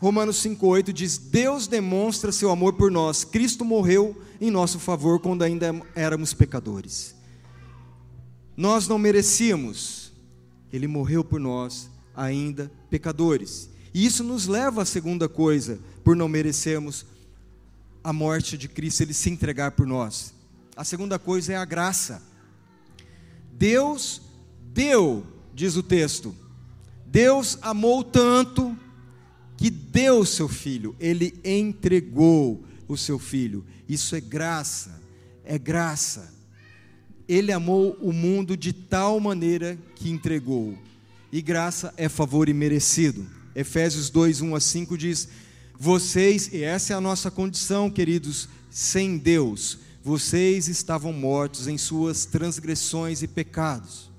Romanos 0.00 0.42
5,8 0.42 0.92
diz: 0.92 1.18
Deus 1.18 1.66
demonstra 1.66 2.32
seu 2.32 2.50
amor 2.50 2.72
por 2.72 2.90
nós. 2.90 3.22
Cristo 3.22 3.64
morreu 3.64 4.20
em 4.40 4.50
nosso 4.50 4.78
favor 4.78 5.20
quando 5.20 5.42
ainda 5.42 5.74
éramos 5.94 6.32
pecadores. 6.32 7.14
Nós 8.56 8.88
não 8.88 8.98
merecíamos, 8.98 10.12
ele 10.72 10.86
morreu 10.86 11.22
por 11.22 11.38
nós 11.38 11.90
ainda 12.16 12.72
pecadores. 12.88 13.68
E 13.92 14.04
isso 14.06 14.24
nos 14.24 14.46
leva 14.46 14.82
à 14.82 14.84
segunda 14.84 15.28
coisa, 15.28 15.78
por 16.02 16.16
não 16.16 16.28
merecermos 16.28 17.04
a 18.02 18.12
morte 18.12 18.56
de 18.56 18.68
Cristo, 18.68 19.02
ele 19.02 19.12
se 19.12 19.28
entregar 19.28 19.72
por 19.72 19.86
nós. 19.86 20.32
A 20.76 20.84
segunda 20.84 21.18
coisa 21.18 21.52
é 21.52 21.56
a 21.56 21.64
graça. 21.64 22.22
Deus 23.52 24.22
deu, 24.72 25.26
diz 25.54 25.76
o 25.76 25.82
texto, 25.82 26.34
Deus 27.06 27.58
amou 27.60 28.02
tanto 28.02 28.74
que 29.60 29.68
deu 29.68 30.20
o 30.20 30.26
seu 30.26 30.48
filho, 30.48 30.96
ele 30.98 31.38
entregou 31.44 32.64
o 32.88 32.96
seu 32.96 33.18
filho. 33.18 33.62
Isso 33.86 34.16
é 34.16 34.20
graça, 34.20 34.98
é 35.44 35.58
graça. 35.58 36.32
Ele 37.28 37.52
amou 37.52 37.92
o 38.00 38.10
mundo 38.10 38.56
de 38.56 38.72
tal 38.72 39.20
maneira 39.20 39.78
que 39.94 40.08
entregou 40.08 40.78
e 41.30 41.42
graça 41.42 41.92
é 41.98 42.08
favor 42.08 42.48
imerecido. 42.48 43.26
Efésios 43.54 44.08
2, 44.08 44.40
1 44.40 44.54
a 44.54 44.60
5 44.60 44.96
diz: 44.96 45.28
Vocês, 45.78 46.48
e 46.54 46.62
essa 46.62 46.94
é 46.94 46.96
a 46.96 47.00
nossa 47.00 47.30
condição, 47.30 47.90
queridos, 47.90 48.48
sem 48.70 49.18
Deus, 49.18 49.78
vocês 50.02 50.68
estavam 50.68 51.12
mortos 51.12 51.68
em 51.68 51.76
suas 51.76 52.24
transgressões 52.24 53.22
e 53.22 53.28
pecados. 53.28 54.10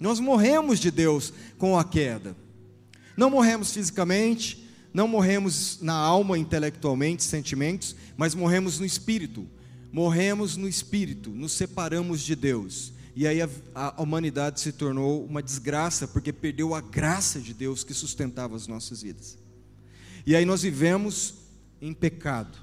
Nós 0.00 0.18
morremos 0.18 0.80
de 0.80 0.90
Deus 0.90 1.30
com 1.58 1.78
a 1.78 1.84
queda. 1.84 2.34
Não 3.16 3.30
morremos 3.30 3.72
fisicamente, 3.72 4.68
não 4.92 5.08
morremos 5.08 5.78
na 5.80 5.94
alma, 5.94 6.38
intelectualmente, 6.38 7.22
sentimentos, 7.22 7.96
mas 8.16 8.34
morremos 8.34 8.78
no 8.78 8.86
espírito. 8.86 9.46
Morremos 9.92 10.56
no 10.56 10.68
espírito, 10.68 11.30
nos 11.30 11.52
separamos 11.52 12.22
de 12.22 12.34
Deus. 12.34 12.92
E 13.14 13.26
aí 13.26 13.42
a, 13.42 13.48
a, 13.74 14.02
humanidade 14.02 14.60
se 14.60 14.72
tornou 14.72 15.24
uma 15.24 15.42
desgraça, 15.42 16.08
porque 16.08 16.32
perdeu 16.32 16.74
a 16.74 16.80
graça 16.80 17.40
de 17.40 17.52
Deus 17.52 17.84
que 17.84 17.92
sustentava 17.92 18.56
as 18.56 18.66
nossas 18.66 19.02
vidas. 19.02 19.38
E 20.26 20.34
aí 20.34 20.44
nós 20.46 20.62
vivemos 20.62 21.34
em 21.80 21.92
pecado. 21.92 22.56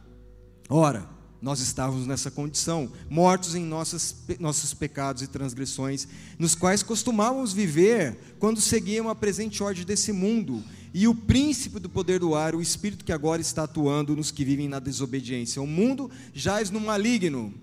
Ora, 0.67 1.07
nós 1.41 1.62
estávamos 1.62 2.06
nessa 2.06 2.30
condição, 2.30 2.91
mortos 3.10 3.56
em 3.56 3.63
nossas, 3.63 4.15
nossos 4.39 4.73
pecados 4.73 5.21
e 5.21 5.28
transgressões, 5.28 6.08
nos 6.38 6.54
quais 6.54 6.84
costumávamos 6.84 7.54
viver 7.54 8.36
quando 8.39 8.60
seguíamos 8.60 9.12
a 9.12 9.15
presente 9.15 9.63
ordem 9.63 9.86
desse 9.86 10.12
mundo. 10.12 10.63
E 10.93 11.08
o 11.08 11.15
príncipe 11.15 11.80
do 11.80 11.89
poder 11.89 12.19
do 12.19 12.36
ar, 12.36 12.56
o 12.56 12.62
espírito 12.62 13.06
que 13.06 13.13
agora 13.13 13.41
está 13.41 13.63
atuando 13.63 14.15
nos 14.15 14.32
que 14.32 14.43
vivem 14.43 14.67
na 14.67 14.80
desobediência. 14.80 15.62
O 15.62 15.67
mundo 15.67 16.12
jaz 16.34 16.69
no 16.69 16.80
maligno 16.80 17.54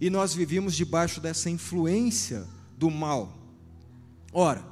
e 0.00 0.10
nós 0.10 0.34
vivíamos 0.34 0.74
debaixo 0.74 1.20
dessa 1.20 1.48
influência 1.48 2.46
do 2.76 2.90
mal. 2.90 3.38
Ora, 4.32 4.64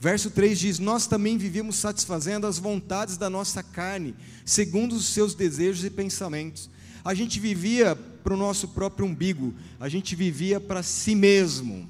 verso 0.00 0.30
3 0.30 0.58
diz: 0.58 0.78
Nós 0.78 1.06
também 1.06 1.36
vivíamos 1.36 1.76
satisfazendo 1.76 2.46
as 2.46 2.58
vontades 2.58 3.16
da 3.16 3.28
nossa 3.28 3.62
carne, 3.62 4.16
segundo 4.44 4.94
os 4.94 5.06
seus 5.06 5.34
desejos 5.34 5.84
e 5.84 5.90
pensamentos. 5.90 6.70
A 7.04 7.14
gente 7.14 7.40
vivia 7.40 7.96
para 7.96 8.34
o 8.34 8.36
nosso 8.36 8.68
próprio 8.68 9.06
umbigo, 9.06 9.54
a 9.80 9.88
gente 9.88 10.14
vivia 10.14 10.60
para 10.60 10.82
si 10.82 11.14
mesmo, 11.14 11.88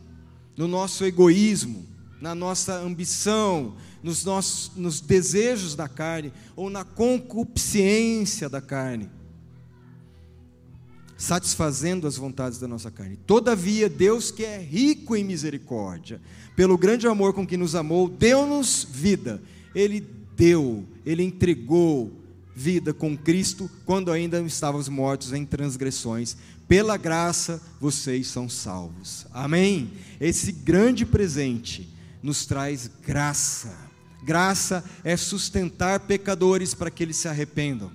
no 0.57 0.69
nosso 0.69 1.05
egoísmo, 1.05 1.87
na 2.21 2.35
nossa 2.35 2.75
ambição, 2.81 3.75
nos 4.03 4.25
nossos 4.25 4.73
nos 4.77 5.01
desejos 5.01 5.75
da 5.75 5.89
carne 5.89 6.33
ou 6.55 6.69
na 6.71 6.85
concupiscência 6.85 8.49
da 8.49 8.61
carne 8.61 9.11
satisfazendo 11.19 12.07
as 12.07 12.17
vontades 12.17 12.61
da 12.61 12.69
nossa 12.69 12.93
carne. 12.93 13.19
Todavia, 13.27 13.89
Deus, 13.89 14.31
que 14.31 14.45
é 14.45 14.57
rico 14.57 15.17
em 15.17 15.25
misericórdia, 15.25 16.23
pelo 16.55 16.79
grande 16.79 17.09
amor 17.09 17.35
com 17.35 17.45
que 17.45 17.57
nos 17.57 17.75
amou, 17.75 18.09
deu-nos 18.09 18.87
vida. 18.89 19.43
Ele 19.75 20.01
deu, 20.37 20.87
ele 21.05 21.25
entregou 21.25 22.13
vida 22.59 22.93
com 22.93 23.17
Cristo 23.17 23.71
quando 23.87 24.11
ainda 24.11 24.41
estávamos 24.41 24.89
mortos 24.89 25.33
em 25.33 25.47
transgressões. 25.47 26.37
Pela 26.67 26.97
graça 26.97 27.63
vocês 27.81 28.27
são 28.27 28.49
salvos. 28.49 29.27
Amém? 29.33 29.93
Esse 30.21 30.51
grande 30.51 31.07
presente 31.07 31.89
nos 32.21 32.47
traz 32.47 32.91
graça. 33.07 33.73
Graça 34.25 34.85
é 35.05 35.17
sustentar 35.17 36.01
pecadores 36.01 36.75
para 36.75 36.91
que 36.91 37.05
eles 37.05 37.17
se 37.17 37.29
arrependam. 37.29 37.93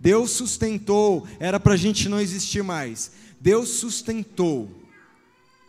Deus 0.00 0.32
sustentou, 0.32 1.24
era 1.38 1.60
para 1.60 1.74
a 1.74 1.76
gente 1.76 2.08
não 2.08 2.20
existir 2.20 2.64
mais. 2.64 3.12
Deus 3.40 3.68
sustentou 3.68 4.68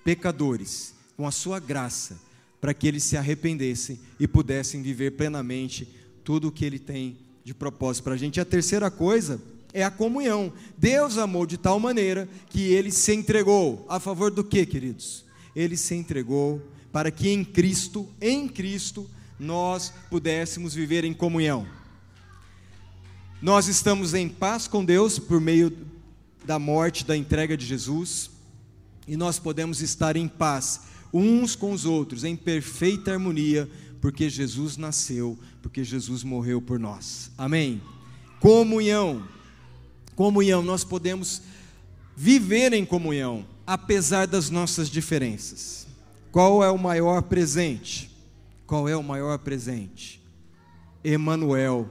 pecadores 0.04 0.96
com 1.16 1.28
a 1.28 1.32
sua 1.32 1.60
graça, 1.60 2.20
para 2.60 2.74
que 2.74 2.88
eles 2.88 3.04
se 3.04 3.16
arrependessem 3.16 4.00
e 4.20 4.28
pudessem 4.28 4.82
viver 4.82 5.12
plenamente 5.12 5.88
tudo 6.24 6.48
o 6.48 6.52
que 6.52 6.66
Ele 6.66 6.80
tem 6.80 7.23
de 7.44 7.54
propósito 7.54 8.04
para 8.04 8.14
a 8.14 8.18
gente. 8.18 8.38
E 8.38 8.42
a 8.42 8.46
terceira 8.46 8.90
coisa 8.90 9.42
é 9.74 9.84
a 9.84 9.92
comunhão. 9.92 10.54
Deus 10.78 11.18
amou 11.18 11.46
de 11.46 11.58
tal 11.58 11.80
maneira 11.80 12.30
que 12.50 12.62
Ele 12.62 12.92
se 12.92 13.14
entregou. 13.14 13.86
A 13.90 14.00
favor 14.00 14.32
do 14.32 14.44
que, 14.44 14.66
queridos? 14.66 15.26
Ele 15.56 15.76
se 15.76 15.96
entregou 15.96 16.62
para 16.92 17.12
que 17.12 17.30
em 17.30 17.44
Cristo, 17.44 18.08
em 18.22 18.48
Cristo, 18.48 19.10
nós 19.40 19.92
pudéssemos 20.10 20.74
viver 20.74 21.04
em 21.04 21.14
comunhão. 21.14 21.68
Nós 23.42 23.68
estamos 23.68 24.14
em 24.14 24.30
paz 24.30 24.68
com 24.68 24.86
Deus 24.86 25.20
por 25.20 25.42
meio 25.42 25.76
da 26.46 26.58
morte, 26.58 27.06
da 27.06 27.18
entrega 27.18 27.58
de 27.58 27.66
Jesus, 27.66 28.30
e 29.08 29.18
nós 29.18 29.40
podemos 29.40 29.82
estar 29.82 30.16
em 30.16 30.28
paz 30.28 30.82
uns 31.14 31.56
com 31.56 31.72
os 31.72 31.86
outros, 31.86 32.24
em 32.24 32.36
perfeita 32.36 33.12
harmonia, 33.12 33.70
porque 34.04 34.30
Jesus 34.30 34.76
nasceu, 34.76 35.40
porque 35.62 35.82
Jesus 35.82 36.26
morreu 36.26 36.62
por 36.62 36.78
nós. 36.78 37.32
Amém? 37.38 37.82
Comunhão. 38.42 39.26
Comunhão, 40.14 40.62
nós 40.62 40.84
podemos 40.84 41.42
viver 42.14 42.74
em 42.74 42.86
comunhão, 42.86 43.46
apesar 43.66 44.28
das 44.28 44.50
nossas 44.50 44.90
diferenças. 44.90 45.88
Qual 46.34 46.62
é 46.62 46.70
o 46.70 46.78
maior 46.78 47.22
presente? 47.22 48.12
Qual 48.68 48.90
é 48.90 48.98
o 48.98 49.02
maior 49.02 49.40
presente? 49.40 50.22
Emanuel 51.02 51.90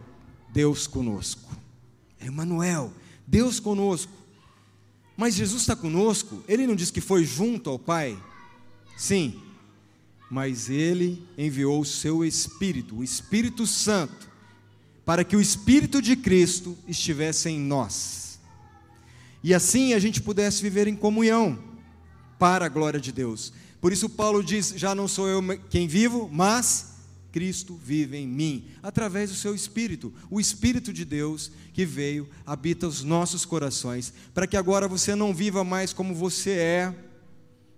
Deus 0.53 0.87
conosco. 0.87 1.57
Emmanuel, 2.21 2.93
Deus 3.27 3.59
conosco. 3.59 4.13
Mas 5.17 5.35
Jesus 5.35 5.63
está 5.63 5.75
conosco, 5.75 6.45
ele 6.47 6.67
não 6.67 6.77
diz 6.77 6.91
que 6.91 7.01
foi 7.01 7.25
junto 7.25 7.71
ao 7.71 7.79
Pai? 7.79 8.23
Sim, 8.99 9.41
mas 10.33 10.71
ele 10.71 11.23
enviou 11.37 11.79
o 11.79 11.85
seu 11.85 12.25
Espírito, 12.25 12.97
o 12.97 13.05
Espírito 13.05 13.67
Santo, 13.67 14.31
para 15.05 15.25
que 15.25 15.37
o 15.37 15.41
Espírito 15.43 16.01
de 16.01 16.17
Cristo 16.17 16.75
estivesse 16.89 17.51
em 17.51 17.61
nós. 17.61 18.41
E 19.45 19.53
assim 19.53 19.93
a 19.93 19.99
gente 19.99 20.23
pudesse 20.23 20.63
viver 20.63 20.89
em 20.89 20.97
comunhão, 20.97 21.59
para 22.39 22.65
a 22.65 22.69
glória 22.71 22.99
de 22.99 23.13
Deus. 23.13 23.53
Por 23.79 23.93
isso, 23.93 24.09
Paulo 24.09 24.43
diz: 24.43 24.73
Já 24.75 24.95
não 24.95 25.07
sou 25.07 25.29
eu 25.29 25.43
quem 25.69 25.87
vivo, 25.87 26.31
mas 26.33 26.95
Cristo 27.31 27.79
vive 27.85 28.17
em 28.17 28.27
mim, 28.27 28.65
através 28.83 29.29
do 29.29 29.37
seu 29.37 29.55
Espírito, 29.55 30.15
o 30.31 30.41
Espírito 30.41 30.95
de 30.95 31.05
Deus 31.05 31.53
que 31.75 31.85
veio, 31.85 32.27
habita 32.47 32.89
os 32.89 33.05
nossos 33.05 33.45
corações, 33.45 34.15
para 34.33 34.47
que 34.47 34.57
agora 34.57 34.89
você 34.89 35.15
não 35.15 35.35
viva 35.35 35.63
mais 35.63 35.93
como 35.93 36.15
você 36.15 36.53
é 36.53 37.12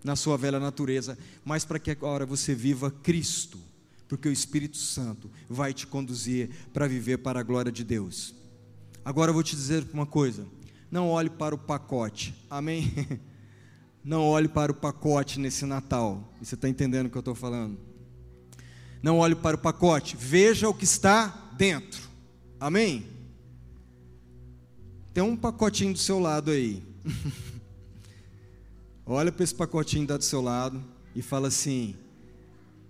na 0.04 0.14
sua 0.14 0.36
velha 0.36 0.60
natureza, 0.60 1.18
mas 1.42 1.64
para 1.64 1.78
que 1.78 1.90
agora 1.90 2.26
você 2.26 2.54
viva 2.54 2.90
Cristo, 2.90 3.58
porque 4.06 4.28
o 4.28 4.32
Espírito 4.32 4.76
Santo 4.76 5.30
vai 5.48 5.72
te 5.72 5.86
conduzir 5.86 6.50
para 6.74 6.86
viver 6.86 7.18
para 7.18 7.40
a 7.40 7.42
glória 7.42 7.72
de 7.72 7.82
Deus. 7.82 8.34
Agora 9.02 9.30
eu 9.30 9.34
vou 9.34 9.42
te 9.42 9.56
dizer 9.56 9.86
uma 9.94 10.04
coisa: 10.04 10.46
não 10.90 11.08
olhe 11.08 11.30
para 11.30 11.54
o 11.54 11.58
pacote, 11.58 12.34
amém? 12.50 12.92
Não 14.06 14.20
olhe 14.20 14.48
para 14.48 14.70
o 14.70 14.74
pacote 14.74 15.40
nesse 15.40 15.64
Natal, 15.64 16.30
você 16.38 16.56
está 16.56 16.68
entendendo 16.68 17.06
o 17.06 17.10
que 17.10 17.16
eu 17.16 17.20
estou 17.20 17.34
falando? 17.34 17.78
Não 19.02 19.16
olhe 19.16 19.34
para 19.34 19.56
o 19.56 19.58
pacote, 19.58 20.14
veja 20.14 20.68
o 20.68 20.74
que 20.74 20.84
está 20.84 21.50
dentro. 21.56 22.02
Amém? 22.60 23.06
Tem 25.14 25.22
um 25.22 25.34
pacotinho 25.34 25.94
do 25.94 25.98
seu 25.98 26.18
lado 26.18 26.50
aí. 26.50 26.82
Olha 29.06 29.30
para 29.30 29.44
esse 29.44 29.54
pacotinho 29.54 30.06
que 30.06 30.12
está 30.12 30.16
do 30.16 30.24
seu 30.24 30.40
lado 30.40 30.82
e 31.14 31.20
fala 31.20 31.48
assim: 31.48 31.94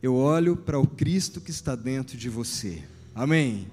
Eu 0.03 0.14
olho 0.14 0.57
para 0.57 0.79
o 0.79 0.87
Cristo 0.87 1.40
que 1.40 1.50
está 1.50 1.74
dentro 1.74 2.16
de 2.16 2.29
você. 2.29 2.83
Amém? 3.14 3.66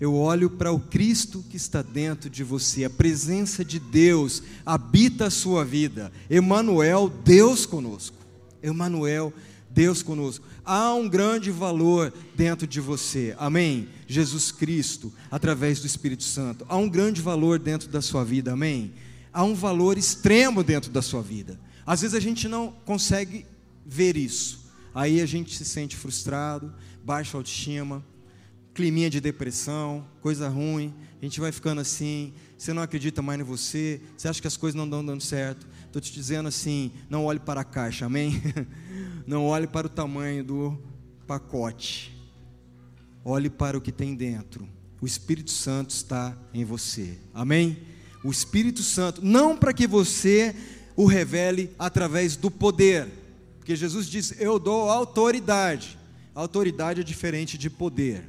Eu 0.00 0.14
olho 0.16 0.50
para 0.50 0.72
o 0.72 0.80
Cristo 0.80 1.44
que 1.48 1.56
está 1.56 1.80
dentro 1.80 2.28
de 2.28 2.42
você. 2.42 2.84
A 2.84 2.90
presença 2.90 3.64
de 3.64 3.78
Deus 3.78 4.42
habita 4.66 5.26
a 5.26 5.30
sua 5.30 5.64
vida. 5.64 6.10
Emanuel, 6.28 7.08
Deus 7.08 7.64
conosco. 7.64 8.16
Emanuel, 8.60 9.32
Deus 9.70 10.02
conosco. 10.02 10.44
Há 10.64 10.92
um 10.94 11.08
grande 11.08 11.52
valor 11.52 12.12
dentro 12.34 12.66
de 12.66 12.80
você, 12.80 13.36
amém? 13.38 13.88
Jesus 14.08 14.50
Cristo, 14.50 15.12
através 15.30 15.78
do 15.78 15.86
Espírito 15.86 16.24
Santo. 16.24 16.66
Há 16.68 16.76
um 16.76 16.88
grande 16.88 17.22
valor 17.22 17.60
dentro 17.60 17.88
da 17.88 18.02
sua 18.02 18.24
vida, 18.24 18.52
amém? 18.54 18.92
Há 19.32 19.42
um 19.44 19.54
valor 19.54 19.96
extremo 19.96 20.62
dentro 20.62 20.90
da 20.90 21.00
sua 21.00 21.22
vida. 21.22 21.58
Às 21.86 22.02
vezes 22.02 22.14
a 22.14 22.20
gente 22.20 22.48
não 22.48 22.70
consegue 22.84 23.46
ver 23.84 24.16
isso. 24.16 24.70
Aí 24.94 25.20
a 25.20 25.26
gente 25.26 25.56
se 25.56 25.64
sente 25.64 25.96
frustrado, 25.96 26.72
baixa 27.02 27.36
autoestima, 27.36 28.04
climinha 28.74 29.08
de 29.08 29.20
depressão, 29.20 30.06
coisa 30.20 30.48
ruim. 30.48 30.94
A 31.20 31.24
gente 31.24 31.40
vai 31.40 31.50
ficando 31.50 31.80
assim, 31.80 32.32
você 32.58 32.72
não 32.72 32.82
acredita 32.82 33.22
mais 33.22 33.40
em 33.40 33.44
você, 33.44 34.00
você 34.16 34.28
acha 34.28 34.40
que 34.40 34.46
as 34.46 34.56
coisas 34.56 34.76
não 34.76 34.84
estão 34.84 35.04
dando 35.04 35.22
certo. 35.22 35.66
Estou 35.86 36.00
te 36.00 36.12
dizendo 36.12 36.48
assim, 36.48 36.92
não 37.08 37.24
olhe 37.24 37.38
para 37.38 37.60
a 37.60 37.64
caixa, 37.64 38.06
amém? 38.06 38.40
Não 39.24 39.44
olhe 39.44 39.68
para 39.68 39.86
o 39.86 39.90
tamanho 39.90 40.42
do 40.42 40.82
pacote. 41.28 42.12
Olhe 43.24 43.48
para 43.48 43.78
o 43.78 43.80
que 43.80 43.92
tem 43.92 44.16
dentro. 44.16 44.68
O 45.00 45.06
Espírito 45.06 45.52
Santo 45.52 45.90
está 45.90 46.36
em 46.52 46.64
você. 46.64 47.20
Amém? 47.32 47.78
O 48.24 48.30
Espírito 48.30 48.82
Santo, 48.82 49.24
não 49.24 49.56
para 49.56 49.72
que 49.72 49.86
você 49.86 50.54
o 50.96 51.06
revele 51.06 51.70
através 51.78 52.36
do 52.36 52.50
poder. 52.50 53.08
Porque 53.58 53.74
Jesus 53.74 54.06
diz: 54.06 54.34
Eu 54.38 54.58
dou 54.58 54.90
autoridade. 54.90 55.98
Autoridade 56.34 57.00
é 57.00 57.04
diferente 57.04 57.58
de 57.58 57.68
poder. 57.68 58.24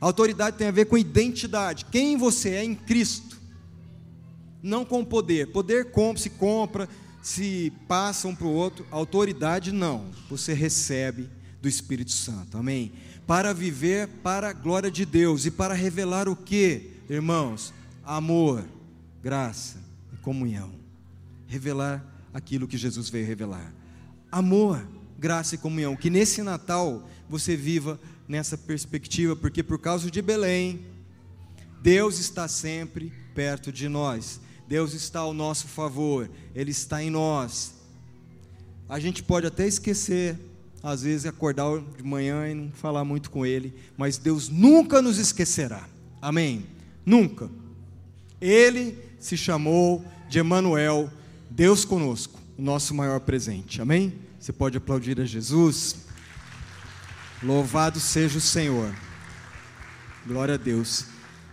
Autoridade 0.00 0.56
tem 0.56 0.68
a 0.68 0.72
ver 0.72 0.86
com 0.86 0.96
identidade. 0.96 1.86
Quem 1.86 2.16
você 2.16 2.50
é 2.50 2.64
em 2.64 2.74
Cristo. 2.74 3.38
Não 4.62 4.84
com 4.84 5.04
poder. 5.04 5.48
Poder 5.48 5.90
compra, 5.90 6.22
se 6.22 6.30
compra, 6.30 6.88
se 7.24 7.72
passa 7.88 8.28
um 8.28 8.34
para 8.34 8.46
o 8.46 8.52
outro, 8.52 8.86
autoridade 8.90 9.72
não, 9.72 10.10
você 10.28 10.52
recebe 10.52 11.30
do 11.60 11.66
Espírito 11.66 12.12
Santo, 12.12 12.58
amém? 12.58 12.92
Para 13.26 13.54
viver 13.54 14.08
para 14.22 14.50
a 14.50 14.52
glória 14.52 14.90
de 14.90 15.06
Deus 15.06 15.46
e 15.46 15.50
para 15.50 15.72
revelar 15.72 16.28
o 16.28 16.36
que, 16.36 16.90
irmãos? 17.08 17.72
Amor, 18.04 18.62
graça 19.24 19.78
e 20.12 20.18
comunhão. 20.18 20.70
Revelar 21.46 22.04
aquilo 22.34 22.68
que 22.68 22.76
Jesus 22.76 23.08
veio 23.08 23.26
revelar. 23.26 23.72
Amor, 24.30 24.86
graça 25.18 25.54
e 25.54 25.58
comunhão. 25.58 25.96
Que 25.96 26.10
nesse 26.10 26.42
Natal 26.42 27.08
você 27.26 27.56
viva 27.56 27.98
nessa 28.28 28.58
perspectiva, 28.58 29.34
porque 29.34 29.62
por 29.62 29.78
causa 29.78 30.10
de 30.10 30.20
Belém, 30.20 30.84
Deus 31.80 32.18
está 32.18 32.46
sempre 32.46 33.10
perto 33.34 33.72
de 33.72 33.88
nós. 33.88 34.42
Deus 34.68 34.92
está 34.92 35.20
ao 35.20 35.32
nosso 35.32 35.68
favor, 35.68 36.30
Ele 36.54 36.70
está 36.70 37.02
em 37.02 37.08
nós. 37.08 37.76
A 38.86 39.00
gente 39.00 39.22
pode 39.22 39.46
até 39.46 39.66
esquecer, 39.66 40.38
às 40.82 41.02
vezes, 41.02 41.24
acordar 41.24 41.80
de 41.96 42.02
manhã 42.02 42.46
e 42.50 42.54
não 42.54 42.70
falar 42.72 43.06
muito 43.06 43.30
com 43.30 43.46
Ele, 43.46 43.74
mas 43.96 44.18
Deus 44.18 44.50
nunca 44.50 45.00
nos 45.00 45.16
esquecerá. 45.16 45.88
Amém? 46.20 46.66
Nunca. 47.06 47.50
Ele 48.38 49.13
se 49.24 49.38
chamou 49.38 50.04
de 50.28 50.38
Emanuel, 50.38 51.10
Deus 51.48 51.82
conosco, 51.82 52.38
o 52.58 52.62
nosso 52.62 52.92
maior 52.92 53.20
presente. 53.20 53.80
Amém? 53.80 54.12
Você 54.38 54.52
pode 54.52 54.76
aplaudir 54.76 55.18
a 55.18 55.24
Jesus. 55.24 55.96
Louvado 57.42 57.98
seja 57.98 58.36
o 58.36 58.40
Senhor. 58.40 58.94
Glória 60.26 60.56
a 60.56 60.58
Deus. 60.58 61.06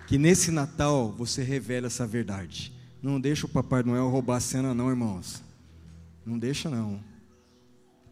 Que 0.05 0.17
nesse 0.17 0.51
Natal 0.51 1.15
você 1.17 1.43
revele 1.43 1.87
essa 1.87 2.05
verdade. 2.05 2.73
Não 3.01 3.21
deixa 3.21 3.45
o 3.45 3.49
Papai 3.49 3.83
Noel 3.83 4.09
roubar 4.09 4.35
a 4.35 4.41
cena, 4.41 4.73
não, 4.73 4.89
irmãos. 4.89 5.41
Não 6.25 6.37
deixa, 6.37 6.69
não. 6.69 6.99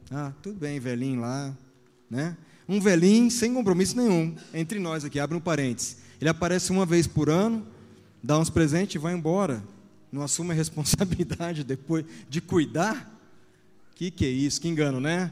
Ah, 0.09 0.31
tudo 0.41 0.57
bem, 0.57 0.79
velhinho 0.79 1.19
lá, 1.19 1.53
né? 2.09 2.37
Um 2.65 2.79
velhinho 2.79 3.29
sem 3.29 3.53
compromisso 3.53 3.97
nenhum, 3.97 4.37
entre 4.53 4.79
nós 4.79 5.03
aqui, 5.03 5.19
abre 5.19 5.35
um 5.35 5.41
parênteses. 5.41 5.97
Ele 6.21 6.29
aparece 6.29 6.71
uma 6.71 6.85
vez 6.85 7.05
por 7.05 7.29
ano, 7.29 7.67
dá 8.23 8.37
uns 8.37 8.49
presentes 8.49 8.95
e 8.95 8.99
vai 8.99 9.13
embora. 9.13 9.63
Não 10.11 10.21
assume 10.21 10.51
a 10.51 10.55
responsabilidade 10.55 11.63
depois 11.63 12.05
de 12.29 12.41
cuidar. 12.41 13.15
Que 13.95 14.09
que 14.09 14.25
é 14.25 14.29
isso? 14.29 14.59
Que 14.61 14.67
engano, 14.67 14.99
né? 14.99 15.31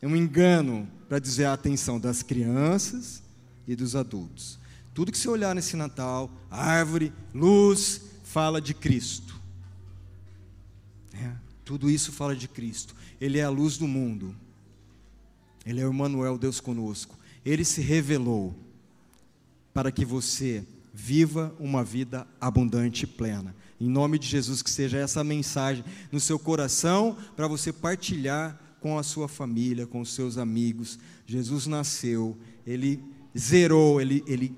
É 0.00 0.06
um 0.06 0.16
engano 0.16 0.88
para 1.08 1.18
dizer 1.18 1.44
a 1.44 1.52
atenção 1.52 1.98
das 1.98 2.22
crianças 2.22 3.22
e 3.66 3.76
dos 3.76 3.94
adultos. 3.94 4.58
Tudo 4.94 5.10
que 5.10 5.18
você 5.18 5.28
olhar 5.28 5.54
nesse 5.54 5.76
Natal, 5.76 6.30
árvore, 6.50 7.12
luz, 7.34 8.02
fala 8.24 8.60
de 8.60 8.74
Cristo. 8.74 9.40
É, 11.14 11.32
tudo 11.64 11.88
isso 11.88 12.12
fala 12.12 12.36
de 12.36 12.48
Cristo. 12.48 12.94
Ele 13.20 13.38
é 13.38 13.44
a 13.44 13.50
luz 13.50 13.78
do 13.78 13.86
mundo. 13.86 14.34
Ele 15.64 15.80
é 15.80 15.86
o 15.86 15.92
Emmanuel, 15.92 16.36
Deus 16.36 16.60
conosco. 16.60 17.16
Ele 17.44 17.64
se 17.64 17.80
revelou 17.80 18.54
para 19.72 19.90
que 19.90 20.04
você 20.04 20.64
viva 20.92 21.54
uma 21.58 21.82
vida 21.82 22.26
abundante 22.40 23.04
e 23.04 23.06
plena. 23.06 23.54
Em 23.80 23.88
nome 23.88 24.18
de 24.18 24.26
Jesus, 24.26 24.62
que 24.62 24.70
seja 24.70 24.98
essa 24.98 25.24
mensagem 25.24 25.84
no 26.10 26.20
seu 26.20 26.38
coração 26.38 27.16
para 27.34 27.48
você 27.48 27.72
partilhar 27.72 28.58
com 28.80 28.98
a 28.98 29.02
sua 29.02 29.28
família, 29.28 29.86
com 29.86 30.00
os 30.00 30.12
seus 30.14 30.38
amigos. 30.38 30.98
Jesus 31.26 31.66
nasceu, 31.66 32.36
ele 32.66 33.02
zerou, 33.36 34.00
ele, 34.00 34.22
ele 34.26 34.56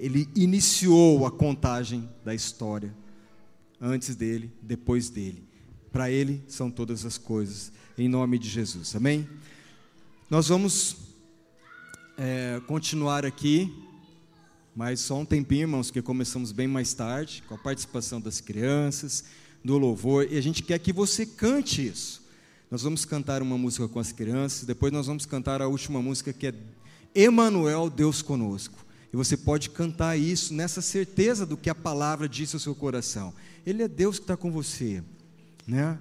ele 0.00 0.26
iniciou 0.34 1.26
a 1.26 1.30
contagem 1.30 2.08
da 2.24 2.34
história. 2.34 2.96
Antes 3.78 4.16
dele, 4.16 4.50
depois 4.62 5.10
dele. 5.10 5.44
Para 5.92 6.10
ele 6.10 6.42
são 6.48 6.70
todas 6.70 7.04
as 7.04 7.18
coisas, 7.18 7.70
em 7.98 8.08
nome 8.08 8.38
de 8.38 8.48
Jesus. 8.48 8.96
Amém? 8.96 9.28
Nós 10.30 10.48
vamos 10.48 10.96
é, 12.16 12.60
continuar 12.66 13.26
aqui, 13.26 13.72
mas 14.74 15.00
só 15.00 15.18
um 15.18 15.24
tempinho, 15.24 15.62
irmãos, 15.62 15.90
que 15.90 16.00
começamos 16.00 16.52
bem 16.52 16.68
mais 16.68 16.94
tarde, 16.94 17.42
com 17.48 17.54
a 17.54 17.58
participação 17.58 18.20
das 18.20 18.40
crianças, 18.40 19.24
do 19.64 19.76
louvor, 19.76 20.26
e 20.30 20.38
a 20.38 20.40
gente 20.40 20.62
quer 20.62 20.78
que 20.78 20.92
você 20.92 21.26
cante 21.26 21.86
isso. 21.86 22.22
Nós 22.70 22.82
vamos 22.82 23.04
cantar 23.04 23.42
uma 23.42 23.58
música 23.58 23.88
com 23.88 23.98
as 23.98 24.12
crianças, 24.12 24.64
depois 24.64 24.92
nós 24.92 25.06
vamos 25.06 25.26
cantar 25.26 25.60
a 25.60 25.66
última 25.66 26.00
música 26.00 26.32
que 26.32 26.46
é 26.46 26.54
Emanuel, 27.14 27.90
Deus 27.90 28.22
conosco. 28.22 28.78
E 29.12 29.16
você 29.16 29.36
pode 29.36 29.70
cantar 29.70 30.16
isso 30.16 30.54
nessa 30.54 30.80
certeza 30.80 31.44
do 31.44 31.56
que 31.56 31.68
a 31.68 31.74
palavra 31.74 32.28
disse 32.28 32.54
ao 32.54 32.60
seu 32.60 32.74
coração. 32.74 33.34
Ele 33.66 33.82
é 33.82 33.88
Deus 33.88 34.18
que 34.18 34.24
está 34.24 34.36
com 34.36 34.52
você, 34.52 35.02
né? 35.66 35.98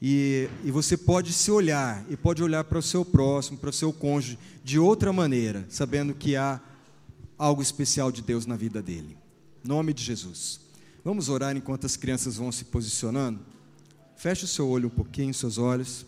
E, 0.00 0.48
e 0.64 0.70
você 0.70 0.96
pode 0.96 1.32
se 1.32 1.50
olhar 1.50 2.06
e 2.08 2.16
pode 2.16 2.40
olhar 2.40 2.62
para 2.62 2.78
o 2.78 2.82
seu 2.82 3.04
próximo, 3.04 3.58
para 3.58 3.70
o 3.70 3.72
seu 3.72 3.92
cônjuge 3.92 4.38
de 4.62 4.78
outra 4.78 5.12
maneira, 5.12 5.66
sabendo 5.68 6.14
que 6.14 6.36
há 6.36 6.60
algo 7.38 7.62
especial 7.62 8.10
de 8.10 8.20
Deus 8.20 8.44
na 8.44 8.56
vida 8.56 8.82
dele. 8.82 9.16
Nome 9.62 9.94
de 9.94 10.02
Jesus. 10.02 10.60
Vamos 11.04 11.28
orar 11.28 11.56
enquanto 11.56 11.86
as 11.86 11.96
crianças 11.96 12.36
vão 12.36 12.50
se 12.50 12.64
posicionando. 12.64 13.40
Feche 14.16 14.44
o 14.44 14.48
seu 14.48 14.68
olho 14.68 14.88
um 14.88 14.90
pouquinho, 14.90 15.32
seus 15.32 15.58
olhos. 15.58 16.04